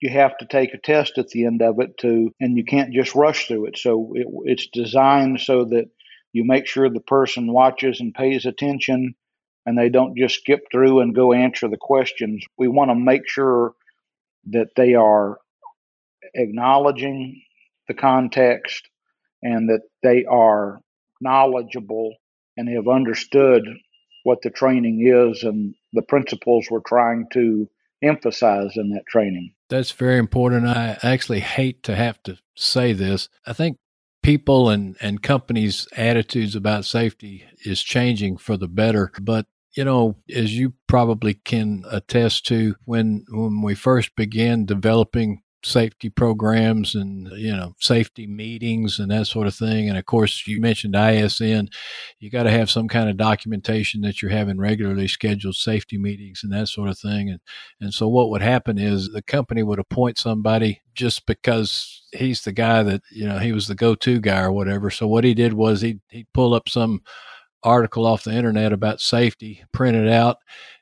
you 0.00 0.10
have 0.10 0.36
to 0.38 0.46
take 0.46 0.74
a 0.74 0.78
test 0.78 1.18
at 1.18 1.28
the 1.28 1.44
end 1.46 1.62
of 1.62 1.80
it 1.80 1.96
to, 1.98 2.32
and 2.40 2.56
you 2.56 2.64
can't 2.64 2.92
just 2.92 3.14
rush 3.14 3.48
through 3.48 3.66
it. 3.66 3.78
So 3.78 4.12
it, 4.14 4.26
it's 4.44 4.68
designed 4.72 5.40
so 5.40 5.64
that 5.66 5.86
you 6.32 6.44
make 6.44 6.66
sure 6.66 6.88
the 6.88 7.00
person 7.00 7.52
watches 7.52 8.00
and 8.00 8.14
pays 8.14 8.46
attention 8.46 9.14
and 9.66 9.76
they 9.76 9.88
don't 9.88 10.16
just 10.16 10.36
skip 10.36 10.60
through 10.70 11.00
and 11.00 11.14
go 11.14 11.32
answer 11.32 11.68
the 11.68 11.76
questions. 11.76 12.44
We 12.56 12.68
want 12.68 12.90
to 12.90 12.94
make 12.94 13.28
sure 13.28 13.74
that 14.50 14.68
they 14.76 14.94
are 14.94 15.38
acknowledging 16.34 17.42
the 17.88 17.94
context 17.94 18.88
and 19.42 19.68
that 19.68 19.82
they 20.02 20.24
are 20.24 20.80
knowledgeable 21.20 22.14
and 22.56 22.68
have 22.68 22.88
understood 22.88 23.62
what 24.24 24.42
the 24.42 24.50
training 24.50 25.06
is 25.06 25.42
and 25.42 25.74
the 25.92 26.02
principles 26.02 26.68
we're 26.70 26.80
trying 26.86 27.26
to 27.32 27.68
emphasize 28.02 28.72
in 28.76 28.90
that 28.90 29.06
training. 29.06 29.52
That's 29.68 29.90
very 29.92 30.18
important. 30.18 30.66
I 30.66 30.98
actually 31.02 31.40
hate 31.40 31.82
to 31.84 31.96
have 31.96 32.22
to 32.24 32.38
say 32.56 32.92
this. 32.92 33.28
I 33.46 33.52
think 33.52 33.76
people 34.22 34.70
and, 34.70 34.96
and 35.00 35.22
companies' 35.22 35.88
attitudes 35.96 36.54
about 36.54 36.84
safety 36.84 37.44
is 37.64 37.82
changing 37.82 38.38
for 38.38 38.56
the 38.56 38.68
better. 38.68 39.12
But, 39.20 39.46
you 39.72 39.84
know, 39.84 40.16
as 40.34 40.58
you 40.58 40.74
probably 40.86 41.34
can 41.34 41.84
attest 41.90 42.46
to, 42.46 42.76
when, 42.84 43.24
when 43.30 43.62
we 43.62 43.74
first 43.74 44.16
began 44.16 44.64
developing 44.64 45.42
safety 45.64 46.08
programs 46.08 46.94
and 46.94 47.28
you 47.32 47.50
know 47.50 47.74
safety 47.80 48.26
meetings 48.26 48.98
and 48.98 49.10
that 49.10 49.26
sort 49.26 49.46
of 49.46 49.54
thing. 49.54 49.88
And 49.88 49.98
of 49.98 50.06
course 50.06 50.46
you 50.46 50.60
mentioned 50.60 50.94
ISN 50.94 51.68
you 52.20 52.30
got 52.30 52.44
to 52.44 52.50
have 52.50 52.70
some 52.70 52.86
kind 52.86 53.08
of 53.08 53.16
documentation 53.16 54.00
that 54.02 54.22
you're 54.22 54.30
having 54.30 54.58
regularly 54.58 55.08
scheduled 55.08 55.56
safety 55.56 55.98
meetings 55.98 56.40
and 56.42 56.52
that 56.52 56.68
sort 56.68 56.88
of 56.88 56.98
thing. 56.98 57.28
And 57.28 57.40
and 57.80 57.92
so 57.92 58.06
what 58.08 58.30
would 58.30 58.42
happen 58.42 58.78
is 58.78 59.10
the 59.10 59.22
company 59.22 59.62
would 59.62 59.80
appoint 59.80 60.18
somebody 60.18 60.82
just 60.94 61.26
because 61.26 62.02
he's 62.12 62.42
the 62.42 62.52
guy 62.52 62.82
that 62.84 63.02
you 63.10 63.26
know 63.26 63.38
he 63.38 63.52
was 63.52 63.66
the 63.66 63.74
go-to 63.74 64.20
guy 64.20 64.40
or 64.40 64.52
whatever. 64.52 64.90
So 64.90 65.06
what 65.06 65.24
he 65.24 65.34
did 65.34 65.54
was 65.54 65.80
he 65.80 66.00
he'd 66.08 66.32
pull 66.32 66.54
up 66.54 66.68
some 66.68 67.02
article 67.64 68.06
off 68.06 68.22
the 68.22 68.32
internet 68.32 68.72
about 68.72 69.00
safety 69.00 69.64
print 69.72 69.96
it 69.96 70.08
out 70.08 70.36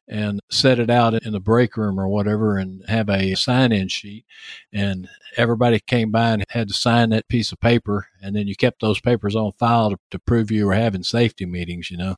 and 0.09 0.41
set 0.51 0.79
it 0.79 0.89
out 0.89 1.15
in 1.15 1.33
the 1.33 1.41
break 1.41 1.77
room 1.77 1.99
or 1.99 2.07
whatever 2.09 2.59
and 2.59 2.85
have 2.89 3.09
a 3.09 3.35
sign 3.35 3.73
in 3.73 3.89
sheet. 3.89 4.25
And 4.73 5.09
everybody 5.37 5.81
came 5.81 6.13
by 6.13 6.31
and 6.31 6.45
had 6.49 6.69
to 6.69 6.75
sign 6.75 7.11
that 7.11 7.29
piece 7.29 7.51
of 7.51 7.61
paper. 7.61 8.07
And 8.23 8.35
then 8.37 8.47
you 8.47 8.55
kept 8.55 8.81
those 8.81 9.01
papers 9.01 9.35
on 9.35 9.53
file 9.59 9.91
to, 9.91 9.99
to 10.13 10.19
prove 10.21 10.51
you 10.51 10.67
were 10.67 10.75
having 10.75 11.03
safety 11.03 11.45
meetings, 11.45 11.91
you 11.91 11.97
know. 11.97 12.17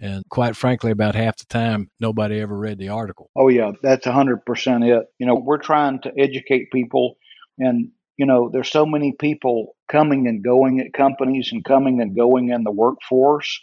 And 0.00 0.28
quite 0.28 0.56
frankly, 0.56 0.90
about 0.90 1.14
half 1.14 1.36
the 1.36 1.46
time, 1.46 1.90
nobody 2.00 2.40
ever 2.40 2.56
read 2.56 2.78
the 2.78 2.88
article. 2.88 3.30
Oh, 3.36 3.48
yeah, 3.48 3.72
that's 3.82 4.06
100% 4.06 4.98
it. 4.98 5.06
You 5.18 5.26
know, 5.26 5.36
we're 5.36 5.58
trying 5.58 6.00
to 6.02 6.12
educate 6.18 6.72
people. 6.72 7.18
And, 7.58 7.90
you 8.16 8.26
know, 8.26 8.50
there's 8.52 8.70
so 8.70 8.84
many 8.84 9.12
people 9.12 9.76
coming 9.88 10.26
and 10.26 10.42
going 10.42 10.80
at 10.80 10.92
companies 10.92 11.50
and 11.52 11.64
coming 11.64 12.00
and 12.00 12.16
going 12.16 12.50
in 12.50 12.64
the 12.64 12.72
workforce. 12.72 13.60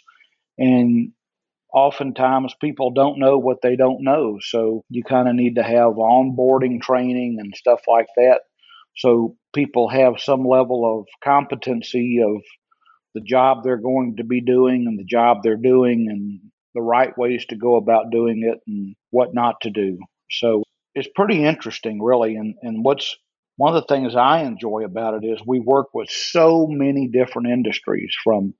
And 0.58 1.12
oftentimes 1.72 2.54
people 2.60 2.90
don't 2.90 3.18
know 3.18 3.38
what 3.38 3.62
they 3.62 3.76
don't 3.76 4.02
know. 4.02 4.38
So 4.40 4.82
you 4.88 5.02
kind 5.04 5.28
of 5.28 5.34
need 5.34 5.56
to 5.56 5.62
have 5.62 5.94
onboarding 5.94 6.80
training 6.80 7.36
and 7.40 7.54
stuff 7.54 7.80
like 7.86 8.08
that. 8.16 8.40
So 8.96 9.36
people 9.54 9.88
have 9.88 10.14
some 10.18 10.44
level 10.44 11.00
of 11.00 11.06
competency 11.22 12.20
of 12.24 12.42
the 13.14 13.20
job 13.20 13.62
they're 13.62 13.76
going 13.76 14.16
to 14.16 14.24
be 14.24 14.40
doing 14.40 14.86
and 14.86 14.98
the 14.98 15.04
job 15.04 15.38
they're 15.42 15.56
doing 15.56 16.08
and 16.10 16.40
the 16.74 16.82
right 16.82 17.16
ways 17.16 17.44
to 17.46 17.56
go 17.56 17.76
about 17.76 18.10
doing 18.10 18.42
it 18.42 18.60
and 18.66 18.94
what 19.10 19.34
not 19.34 19.60
to 19.62 19.70
do. 19.70 19.98
So 20.30 20.62
it's 20.94 21.08
pretty 21.14 21.44
interesting, 21.44 22.02
really. 22.02 22.36
And, 22.36 22.54
and 22.62 22.84
what's 22.84 23.16
one 23.56 23.74
of 23.74 23.82
the 23.82 23.94
things 23.94 24.14
I 24.14 24.42
enjoy 24.42 24.84
about 24.84 25.22
it 25.22 25.26
is 25.26 25.40
we 25.46 25.60
work 25.60 25.88
with 25.94 26.10
so 26.10 26.66
many 26.66 27.08
different 27.08 27.48
industries 27.48 28.14
from 28.22 28.54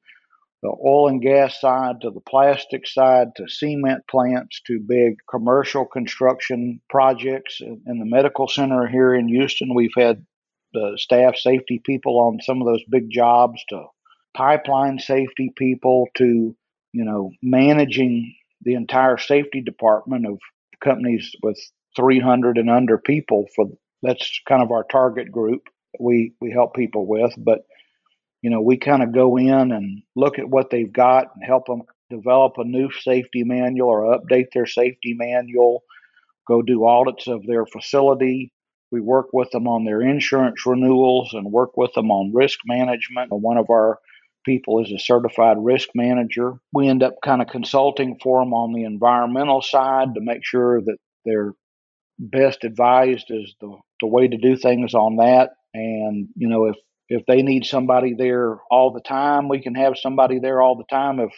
the 0.67 0.77
oil 0.85 1.07
and 1.09 1.23
gas 1.23 1.61
side 1.61 2.01
to 2.01 2.11
the 2.11 2.21
plastic 2.21 2.89
side 2.89 3.29
to 3.37 3.49
cement 3.49 4.03
plants 4.09 4.61
to 4.67 4.81
big 4.81 5.17
commercial 5.31 5.85
construction 5.85 6.81
projects. 6.91 7.61
In 7.61 7.99
the 8.01 8.05
medical 8.05 8.49
center 8.49 8.89
here 8.89 9.15
in 9.15 9.29
Houston, 9.29 9.75
we've 9.75 9.95
had 9.97 10.27
the 10.73 10.95
staff 10.97 11.37
safety 11.37 11.81
people 11.85 12.19
on 12.19 12.41
some 12.41 12.61
of 12.61 12.67
those 12.67 12.83
big 12.91 13.11
jobs 13.11 13.65
to 13.69 13.87
pipeline 14.37 14.99
safety 14.99 15.53
people 15.57 16.09
to, 16.15 16.57
you 16.93 17.05
know, 17.05 17.31
managing 17.43 18.35
the 18.63 18.75
entire 18.75 19.19
safety 19.19 19.61
department 19.61 20.27
of 20.27 20.41
companies 20.81 21.33
with 21.45 21.59
300 21.95 22.59
and 22.59 22.71
under 22.71 22.99
people 22.99 23.47
for 23.55 23.67
that's 24.03 24.41
kind 24.49 24.63
of 24.63 24.73
our 24.73 24.85
target 24.85 25.31
group 25.33 25.69
we 25.99 26.35
we 26.41 26.51
help 26.51 26.75
people 26.75 27.07
with 27.07 27.33
but 27.39 27.61
you 28.47 28.51
know 28.51 28.61
we 28.61 28.77
kind 28.77 29.03
of 29.03 29.13
go 29.13 29.37
in 29.37 29.73
and 29.73 30.03
look 30.15 30.39
at 30.39 30.49
what 30.49 30.71
they've 30.71 30.93
got 30.93 31.35
and 31.35 31.45
help 31.45 31.67
them 31.67 31.83
develop 32.11 32.53
a 32.59 32.65
new 32.65 32.89
safety 32.93 33.43
manual 33.43 33.89
or 33.89 34.17
update 34.17 34.47
their 34.55 34.67
safety 34.67 35.15
manual 35.15 35.83
go 36.47 36.63
do 36.63 36.87
audits 36.87 37.27
of 37.27 37.45
their 37.45 37.67
facility. 37.67 38.53
We 38.93 39.01
work 39.01 39.31
with 39.33 39.51
them 39.51 39.67
on 39.67 39.85
their 39.85 40.01
insurance 40.01 40.65
renewals 40.65 41.31
and 41.33 41.51
work 41.51 41.77
with 41.77 41.93
them 41.95 42.13
on 42.13 42.33
risk 42.33 42.61
management. 42.65 43.33
One 43.33 43.57
of 43.57 43.69
our 43.69 43.99
people 44.45 44.81
is 44.81 44.93
a 44.93 44.99
certified 44.99 45.57
risk 45.59 45.89
manager. 45.97 46.55
We 46.73 46.89
end 46.89 47.03
up 47.03 47.15
kind 47.25 47.43
of 47.43 47.49
consulting 47.49 48.17
for 48.23 48.41
them 48.41 48.55
on 48.55 48.73
the 48.73 48.85
environmental 48.85 49.61
side 49.61 50.15
to 50.15 50.21
make 50.21 50.45
sure 50.45 50.81
that 50.83 50.99
they're 51.25 51.53
best 52.19 52.63
advised 52.63 53.27
is 53.31 53.57
the, 53.61 53.77
the 54.01 54.07
way 54.07 54.29
to 54.29 54.37
do 54.37 54.57
things 54.57 54.95
on 54.95 55.17
that. 55.17 55.51
And, 55.75 56.29
you 56.37 56.49
know, 56.49 56.67
if, 56.67 56.77
if 57.09 57.25
they 57.27 57.43
need 57.43 57.65
somebody 57.65 58.15
there 58.15 58.59
all 58.71 58.93
the 58.93 59.01
time, 59.01 59.49
we 59.49 59.61
can 59.61 59.75
have 59.75 59.95
somebody 59.97 60.39
there 60.39 60.61
all 60.61 60.77
the 60.77 60.85
time. 60.91 61.21
If 61.21 61.33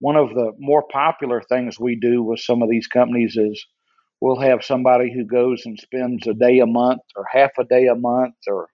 one 0.00 0.16
of 0.16 0.30
the 0.30 0.52
more 0.58 0.84
popular 0.90 1.42
things 1.42 1.78
we 1.78 1.96
do 1.96 2.22
with 2.22 2.40
some 2.40 2.62
of 2.62 2.70
these 2.70 2.86
companies 2.86 3.36
is 3.36 3.66
we'll 4.20 4.40
have 4.40 4.64
somebody 4.64 5.12
who 5.12 5.24
goes 5.24 5.62
and 5.66 5.78
spends 5.78 6.26
a 6.26 6.34
day 6.34 6.60
a 6.60 6.66
month 6.66 7.02
or 7.16 7.24
half 7.30 7.50
a 7.58 7.64
day 7.64 7.86
a 7.86 7.94
month 7.94 8.34
or 8.46 8.68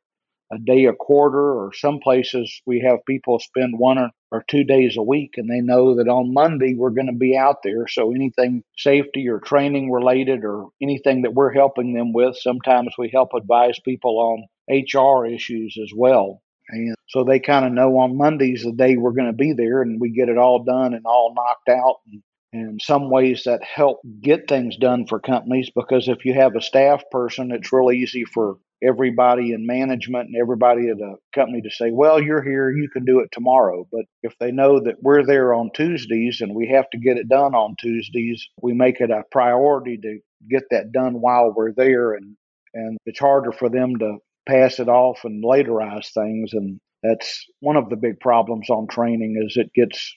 a 0.52 0.58
day 0.58 0.84
a 0.84 0.92
quarter, 0.92 1.54
or 1.54 1.72
some 1.72 1.98
places 2.00 2.60
we 2.66 2.80
have 2.80 3.04
people 3.06 3.38
spend 3.38 3.78
one 3.78 3.98
or, 3.98 4.10
or 4.30 4.44
two 4.48 4.62
days 4.62 4.96
a 4.96 5.02
week 5.02 5.32
and 5.36 5.48
they 5.48 5.60
know 5.60 5.96
that 5.96 6.06
on 6.06 6.34
Monday 6.34 6.74
we're 6.76 6.90
going 6.90 7.06
to 7.06 7.12
be 7.12 7.36
out 7.36 7.56
there. 7.64 7.88
So 7.88 8.12
anything 8.12 8.62
safety 8.76 9.26
or 9.28 9.40
training 9.40 9.90
related 9.90 10.44
or 10.44 10.68
anything 10.82 11.22
that 11.22 11.34
we're 11.34 11.52
helping 11.52 11.94
them 11.94 12.12
with, 12.12 12.36
sometimes 12.36 12.94
we 12.98 13.10
help 13.12 13.30
advise 13.34 13.80
people 13.80 14.18
on 14.18 14.46
HR 14.68 15.26
issues 15.26 15.76
as 15.82 15.92
well. 15.94 16.42
And 16.68 16.94
so 17.08 17.24
they 17.24 17.40
kind 17.40 17.66
of 17.66 17.72
know 17.72 17.98
on 17.98 18.16
Mondays 18.16 18.62
the 18.62 18.72
day 18.72 18.96
we're 18.96 19.12
going 19.12 19.30
to 19.30 19.36
be 19.36 19.52
there 19.52 19.82
and 19.82 20.00
we 20.00 20.10
get 20.10 20.28
it 20.28 20.38
all 20.38 20.64
done 20.64 20.94
and 20.94 21.04
all 21.04 21.34
knocked 21.34 21.68
out. 21.68 22.00
And, 22.10 22.22
and 22.52 22.80
some 22.80 23.10
ways 23.10 23.42
that 23.44 23.62
help 23.62 23.98
get 24.22 24.48
things 24.48 24.76
done 24.76 25.06
for 25.06 25.18
companies 25.18 25.70
because 25.74 26.08
if 26.08 26.24
you 26.24 26.34
have 26.34 26.54
a 26.54 26.62
staff 26.62 27.02
person, 27.10 27.50
it's 27.50 27.72
real 27.72 27.90
easy 27.90 28.24
for 28.24 28.58
everybody 28.82 29.52
in 29.52 29.66
management 29.66 30.28
and 30.28 30.36
everybody 30.40 30.88
at 30.88 30.98
a 30.98 31.14
company 31.34 31.62
to 31.62 31.70
say, 31.70 31.90
well, 31.90 32.20
you're 32.20 32.42
here, 32.42 32.70
you 32.70 32.88
can 32.88 33.04
do 33.04 33.20
it 33.20 33.30
tomorrow. 33.32 33.86
But 33.90 34.04
if 34.22 34.34
they 34.38 34.52
know 34.52 34.80
that 34.80 35.02
we're 35.02 35.24
there 35.24 35.54
on 35.54 35.70
Tuesdays 35.74 36.40
and 36.40 36.54
we 36.54 36.68
have 36.68 36.88
to 36.90 36.98
get 36.98 37.16
it 37.16 37.28
done 37.28 37.54
on 37.54 37.76
Tuesdays, 37.80 38.46
we 38.62 38.72
make 38.72 39.00
it 39.00 39.10
a 39.10 39.22
priority 39.30 39.98
to 39.98 40.18
get 40.48 40.64
that 40.70 40.92
done 40.92 41.20
while 41.20 41.52
we're 41.54 41.72
there. 41.72 42.14
And, 42.14 42.36
and 42.74 42.98
it's 43.06 43.18
harder 43.20 43.52
for 43.52 43.68
them 43.68 43.96
to 43.98 44.18
pass 44.46 44.78
it 44.78 44.88
off 44.88 45.20
and 45.24 45.44
laterize 45.44 46.12
things. 46.12 46.52
And 46.52 46.80
that's 47.02 47.44
one 47.60 47.76
of 47.76 47.88
the 47.88 47.96
big 47.96 48.20
problems 48.20 48.70
on 48.70 48.86
training 48.86 49.42
is 49.44 49.56
it 49.56 49.72
gets 49.74 50.16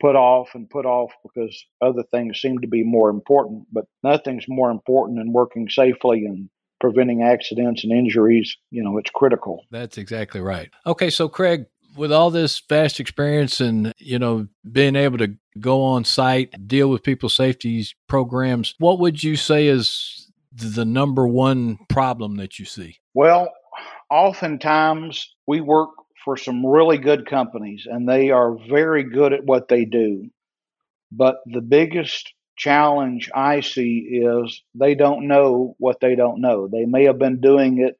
put 0.00 0.16
off 0.16 0.50
and 0.54 0.68
put 0.68 0.86
off 0.86 1.12
because 1.22 1.64
other 1.82 2.02
things 2.10 2.40
seem 2.40 2.58
to 2.58 2.68
be 2.68 2.82
more 2.82 3.10
important, 3.10 3.66
but 3.72 3.84
nothing's 4.02 4.46
more 4.48 4.70
important 4.70 5.18
than 5.18 5.32
working 5.32 5.68
safely 5.68 6.24
and 6.24 6.48
preventing 6.80 7.22
accidents 7.22 7.84
and 7.84 7.92
injuries, 7.92 8.56
you 8.70 8.82
know, 8.82 8.96
it's 8.96 9.10
critical. 9.10 9.66
That's 9.70 9.98
exactly 9.98 10.40
right. 10.40 10.70
Okay, 10.86 11.10
so 11.10 11.28
Craig, 11.28 11.66
with 11.96 12.12
all 12.12 12.30
this 12.30 12.60
vast 12.68 13.00
experience 13.00 13.60
and 13.60 13.92
you 13.98 14.18
know 14.18 14.46
being 14.70 14.96
able 14.96 15.18
to 15.18 15.34
go 15.58 15.82
on 15.82 16.04
site 16.04 16.54
deal 16.68 16.88
with 16.88 17.02
people's 17.02 17.34
safety 17.34 17.84
programs 18.08 18.74
what 18.78 19.00
would 19.00 19.22
you 19.22 19.34
say 19.34 19.66
is 19.66 20.19
the 20.52 20.84
number 20.84 21.26
one 21.26 21.78
problem 21.88 22.36
that 22.36 22.58
you 22.58 22.64
see 22.64 22.96
well 23.14 23.50
oftentimes 24.10 25.34
we 25.46 25.60
work 25.60 25.90
for 26.24 26.36
some 26.36 26.66
really 26.66 26.98
good 26.98 27.26
companies 27.26 27.86
and 27.88 28.08
they 28.08 28.30
are 28.30 28.56
very 28.68 29.04
good 29.04 29.32
at 29.32 29.44
what 29.44 29.68
they 29.68 29.84
do 29.84 30.28
but 31.12 31.36
the 31.46 31.60
biggest 31.60 32.32
challenge 32.60 33.30
I 33.34 33.60
see 33.60 34.20
is 34.22 34.62
they 34.74 34.94
don't 34.94 35.26
know 35.26 35.74
what 35.78 35.98
they 36.00 36.14
don't 36.14 36.42
know. 36.42 36.68
They 36.68 36.84
may 36.84 37.04
have 37.04 37.18
been 37.18 37.40
doing 37.40 37.80
it 37.80 37.98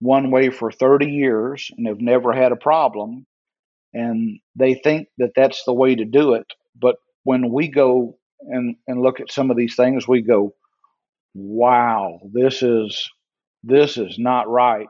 one 0.00 0.30
way 0.30 0.50
for 0.50 0.70
30 0.70 1.06
years 1.06 1.70
and 1.76 1.86
have 1.86 2.00
never 2.00 2.32
had 2.32 2.52
a 2.52 2.56
problem, 2.56 3.26
and 3.94 4.38
they 4.54 4.74
think 4.74 5.08
that 5.16 5.32
that's 5.34 5.64
the 5.64 5.72
way 5.72 5.94
to 5.94 6.04
do 6.04 6.34
it. 6.34 6.46
But 6.78 6.96
when 7.24 7.50
we 7.50 7.68
go 7.68 8.18
and, 8.42 8.76
and 8.86 9.00
look 9.00 9.18
at 9.18 9.32
some 9.32 9.50
of 9.50 9.56
these 9.56 9.76
things, 9.76 10.06
we 10.06 10.20
go, 10.20 10.54
wow, 11.34 12.20
this 12.32 12.62
is 12.62 13.08
this 13.62 13.96
is 13.96 14.18
not 14.18 14.48
right. 14.48 14.88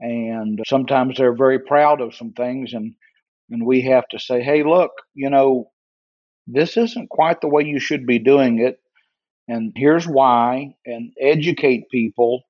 And 0.00 0.60
sometimes 0.66 1.16
they're 1.16 1.36
very 1.36 1.58
proud 1.60 2.00
of 2.00 2.14
some 2.14 2.32
things 2.32 2.72
and 2.72 2.94
and 3.50 3.66
we 3.66 3.82
have 3.82 4.08
to 4.10 4.18
say, 4.18 4.42
hey, 4.42 4.62
look, 4.62 4.92
you 5.14 5.28
know, 5.28 5.70
this 6.46 6.76
isn't 6.76 7.10
quite 7.10 7.40
the 7.40 7.48
way 7.48 7.64
you 7.64 7.78
should 7.78 8.06
be 8.06 8.18
doing 8.18 8.58
it. 8.58 8.78
And 9.46 9.72
here's 9.76 10.06
why, 10.06 10.74
and 10.86 11.12
educate 11.20 11.90
people 11.90 12.42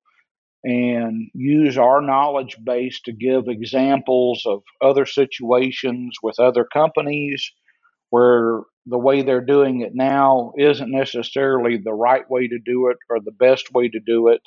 and 0.62 1.28
use 1.34 1.76
our 1.76 2.00
knowledge 2.00 2.56
base 2.62 3.00
to 3.04 3.12
give 3.12 3.48
examples 3.48 4.44
of 4.46 4.62
other 4.80 5.06
situations 5.06 6.16
with 6.22 6.38
other 6.38 6.64
companies 6.64 7.50
where 8.10 8.60
the 8.86 8.98
way 8.98 9.22
they're 9.22 9.40
doing 9.40 9.80
it 9.80 9.94
now 9.94 10.52
isn't 10.58 10.90
necessarily 10.90 11.78
the 11.78 11.92
right 11.92 12.28
way 12.28 12.48
to 12.48 12.58
do 12.58 12.88
it 12.88 12.96
or 13.08 13.20
the 13.20 13.32
best 13.32 13.72
way 13.72 13.88
to 13.88 14.00
do 14.00 14.28
it. 14.28 14.42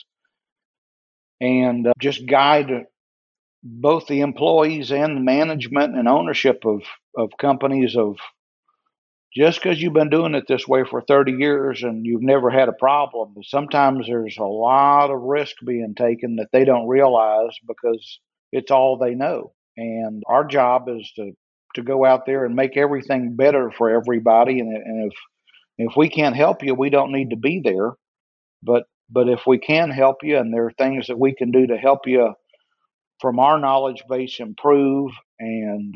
And 1.39 1.87
uh, 1.87 1.93
just 1.99 2.25
guide 2.27 2.85
both 3.63 4.07
the 4.07 4.21
employees 4.21 4.91
and 4.91 5.17
the 5.17 5.21
management 5.21 5.97
and 5.97 6.07
ownership 6.07 6.65
of, 6.65 6.83
of 7.17 7.31
companies 7.39 7.95
of 7.95 8.17
just 9.35 9.61
because 9.61 9.81
you've 9.81 9.93
been 9.93 10.09
doing 10.09 10.33
it 10.33 10.45
this 10.47 10.67
way 10.67 10.83
for 10.89 11.01
30 11.01 11.33
years 11.33 11.83
and 11.83 12.05
you've 12.05 12.21
never 12.21 12.49
had 12.49 12.69
a 12.69 12.73
problem, 12.73 13.35
sometimes 13.43 14.07
there's 14.07 14.37
a 14.37 14.43
lot 14.43 15.11
of 15.11 15.21
risk 15.21 15.57
being 15.65 15.93
taken 15.93 16.37
that 16.37 16.47
they 16.53 16.63
don't 16.63 16.87
realize 16.87 17.53
because 17.67 18.19
it's 18.53 18.71
all 18.71 18.97
they 18.97 19.13
know. 19.13 19.51
And 19.75 20.23
our 20.27 20.45
job 20.45 20.87
is 20.87 21.11
to, 21.17 21.33
to 21.75 21.83
go 21.83 22.05
out 22.05 22.25
there 22.25 22.45
and 22.45 22.55
make 22.55 22.77
everything 22.77 23.35
better 23.35 23.71
for 23.71 23.89
everybody. 23.89 24.59
And, 24.59 24.75
and 24.75 25.11
if 25.11 25.17
if 25.77 25.97
we 25.97 26.09
can't 26.09 26.35
help 26.35 26.63
you, 26.63 26.73
we 26.73 26.89
don't 26.89 27.11
need 27.11 27.31
to 27.31 27.35
be 27.35 27.61
there. 27.63 27.93
But 28.63 28.83
but 29.09 29.29
if 29.29 29.41
we 29.45 29.59
can 29.59 29.91
help 29.91 30.17
you, 30.23 30.37
and 30.37 30.53
there 30.53 30.65
are 30.65 30.71
things 30.71 31.07
that 31.07 31.19
we 31.19 31.35
can 31.35 31.51
do 31.51 31.67
to 31.67 31.77
help 31.77 32.07
you 32.07 32.33
from 33.19 33.39
our 33.39 33.59
knowledge 33.59 34.03
base 34.09 34.39
improve 34.39 35.11
and 35.39 35.95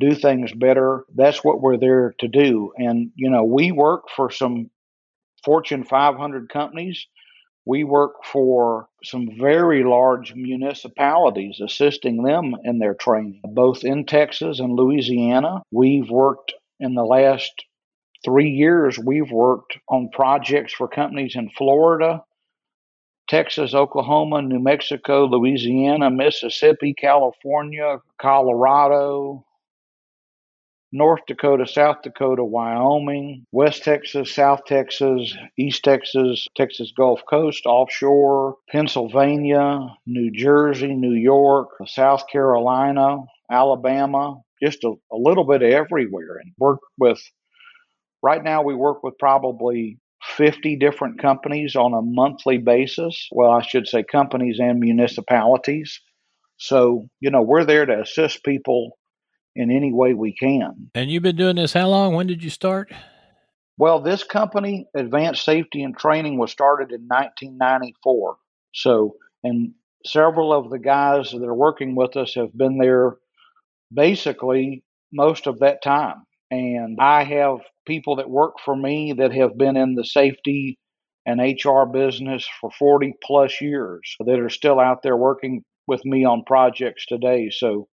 do 0.00 0.14
things 0.14 0.52
better. 0.52 1.04
That's 1.14 1.44
what 1.44 1.60
we're 1.60 1.76
there 1.76 2.14
to 2.20 2.28
do. 2.28 2.72
And, 2.76 3.10
you 3.14 3.30
know, 3.30 3.44
we 3.44 3.72
work 3.72 4.04
for 4.14 4.30
some 4.30 4.70
Fortune 5.44 5.84
500 5.84 6.48
companies. 6.48 7.06
We 7.66 7.84
work 7.84 8.24
for 8.24 8.88
some 9.02 9.38
very 9.38 9.84
large 9.84 10.34
municipalities, 10.34 11.60
assisting 11.60 12.22
them 12.22 12.56
in 12.64 12.78
their 12.78 12.94
training, 12.94 13.40
both 13.44 13.84
in 13.84 14.04
Texas 14.04 14.60
and 14.60 14.74
Louisiana. 14.74 15.62
We've 15.70 16.10
worked 16.10 16.52
in 16.78 16.94
the 16.94 17.04
last 17.04 17.64
three 18.24 18.50
years, 18.50 18.98
we've 18.98 19.30
worked 19.30 19.78
on 19.88 20.08
projects 20.10 20.72
for 20.72 20.88
companies 20.88 21.36
in 21.36 21.50
Florida, 21.50 22.24
Texas, 23.28 23.74
Oklahoma, 23.74 24.42
New 24.42 24.58
Mexico, 24.58 25.24
Louisiana, 25.26 26.10
Mississippi, 26.10 26.94
California, 26.94 27.98
Colorado, 28.20 29.44
North 30.94 31.22
Dakota, 31.26 31.66
South 31.66 32.02
Dakota, 32.04 32.44
Wyoming, 32.44 33.44
West 33.50 33.82
Texas, 33.82 34.32
South 34.32 34.60
Texas, 34.64 35.36
East 35.58 35.82
Texas, 35.82 36.46
Texas 36.56 36.92
Gulf 36.96 37.20
Coast, 37.28 37.66
offshore, 37.66 38.58
Pennsylvania, 38.70 39.88
New 40.06 40.30
Jersey, 40.30 40.94
New 40.94 41.14
York, 41.14 41.70
South 41.86 42.28
Carolina, 42.30 43.16
Alabama, 43.50 44.36
just 44.62 44.84
a, 44.84 44.92
a 45.12 45.16
little 45.16 45.42
bit 45.42 45.62
everywhere. 45.62 46.38
And 46.40 46.52
work 46.58 46.78
with, 46.96 47.20
right 48.22 48.44
now, 48.44 48.62
we 48.62 48.76
work 48.76 49.02
with 49.02 49.18
probably 49.18 49.98
50 50.36 50.76
different 50.76 51.20
companies 51.20 51.74
on 51.74 51.92
a 51.92 52.02
monthly 52.02 52.58
basis. 52.58 53.28
Well, 53.32 53.50
I 53.50 53.62
should 53.62 53.88
say 53.88 54.04
companies 54.04 54.60
and 54.60 54.78
municipalities. 54.78 56.00
So, 56.56 57.08
you 57.18 57.32
know, 57.32 57.42
we're 57.42 57.64
there 57.64 57.84
to 57.84 58.02
assist 58.02 58.44
people 58.44 58.96
in 59.56 59.70
any 59.70 59.92
way 59.92 60.14
we 60.14 60.34
can. 60.34 60.90
And 60.94 61.10
you've 61.10 61.22
been 61.22 61.36
doing 61.36 61.56
this 61.56 61.72
how 61.72 61.88
long? 61.88 62.14
When 62.14 62.26
did 62.26 62.42
you 62.42 62.50
start? 62.50 62.92
Well, 63.76 64.00
this 64.00 64.22
company, 64.22 64.86
Advanced 64.94 65.44
Safety 65.44 65.82
and 65.82 65.96
Training, 65.96 66.38
was 66.38 66.52
started 66.52 66.92
in 66.92 67.02
1994. 67.08 68.36
So, 68.72 69.16
and 69.42 69.72
several 70.06 70.52
of 70.52 70.70
the 70.70 70.78
guys 70.78 71.30
that 71.30 71.42
are 71.42 71.54
working 71.54 71.94
with 71.96 72.16
us 72.16 72.34
have 72.34 72.56
been 72.56 72.78
there 72.78 73.16
basically 73.92 74.84
most 75.12 75.46
of 75.46 75.60
that 75.60 75.82
time. 75.82 76.24
And 76.50 76.98
I 77.00 77.24
have 77.24 77.58
people 77.86 78.16
that 78.16 78.30
work 78.30 78.54
for 78.64 78.76
me 78.76 79.12
that 79.14 79.32
have 79.32 79.56
been 79.56 79.76
in 79.76 79.94
the 79.94 80.04
safety 80.04 80.78
and 81.26 81.40
HR 81.40 81.84
business 81.84 82.46
for 82.60 82.70
40 82.70 83.14
plus 83.22 83.60
years 83.60 84.16
that 84.20 84.38
are 84.38 84.50
still 84.50 84.78
out 84.78 85.02
there 85.02 85.16
working 85.16 85.64
with 85.86 86.04
me 86.04 86.24
on 86.24 86.44
projects 86.44 87.06
today. 87.06 87.50
So 87.50 87.88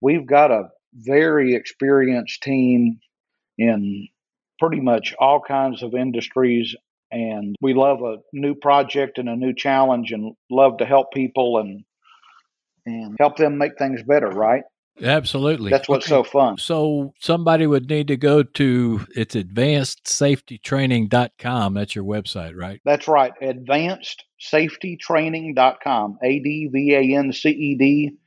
we've 0.00 0.26
got 0.26 0.50
a 0.50 0.68
very 0.94 1.54
experienced 1.54 2.42
team 2.42 2.98
in 3.58 4.08
pretty 4.58 4.80
much 4.80 5.14
all 5.18 5.40
kinds 5.40 5.82
of 5.82 5.94
industries 5.94 6.74
and 7.10 7.56
we 7.60 7.74
love 7.74 8.00
a 8.02 8.16
new 8.32 8.54
project 8.54 9.18
and 9.18 9.28
a 9.28 9.36
new 9.36 9.52
challenge 9.52 10.12
and 10.12 10.34
love 10.50 10.78
to 10.78 10.86
help 10.86 11.12
people 11.12 11.58
and 11.58 11.84
and 12.84 13.14
help 13.18 13.36
them 13.36 13.58
make 13.58 13.78
things 13.78 14.02
better 14.02 14.28
right? 14.28 14.64
Absolutely. 15.00 15.70
That's 15.70 15.88
what's 15.88 16.04
okay. 16.04 16.22
so 16.22 16.30
fun. 16.30 16.58
So 16.58 17.14
somebody 17.18 17.66
would 17.66 17.88
need 17.88 18.08
to 18.08 18.16
go 18.16 18.42
to 18.42 19.06
it's 19.14 19.34
advancedsafetytraining.com 19.34 21.74
that's 21.74 21.94
your 21.94 22.04
website 22.04 22.54
right? 22.56 22.80
That's 22.84 23.08
right. 23.08 23.32
Advancedsafetytraining.com 23.40 26.18
a-d-v-a-n-c-e-d 26.22 27.42
safetytraining.com, 27.42 28.18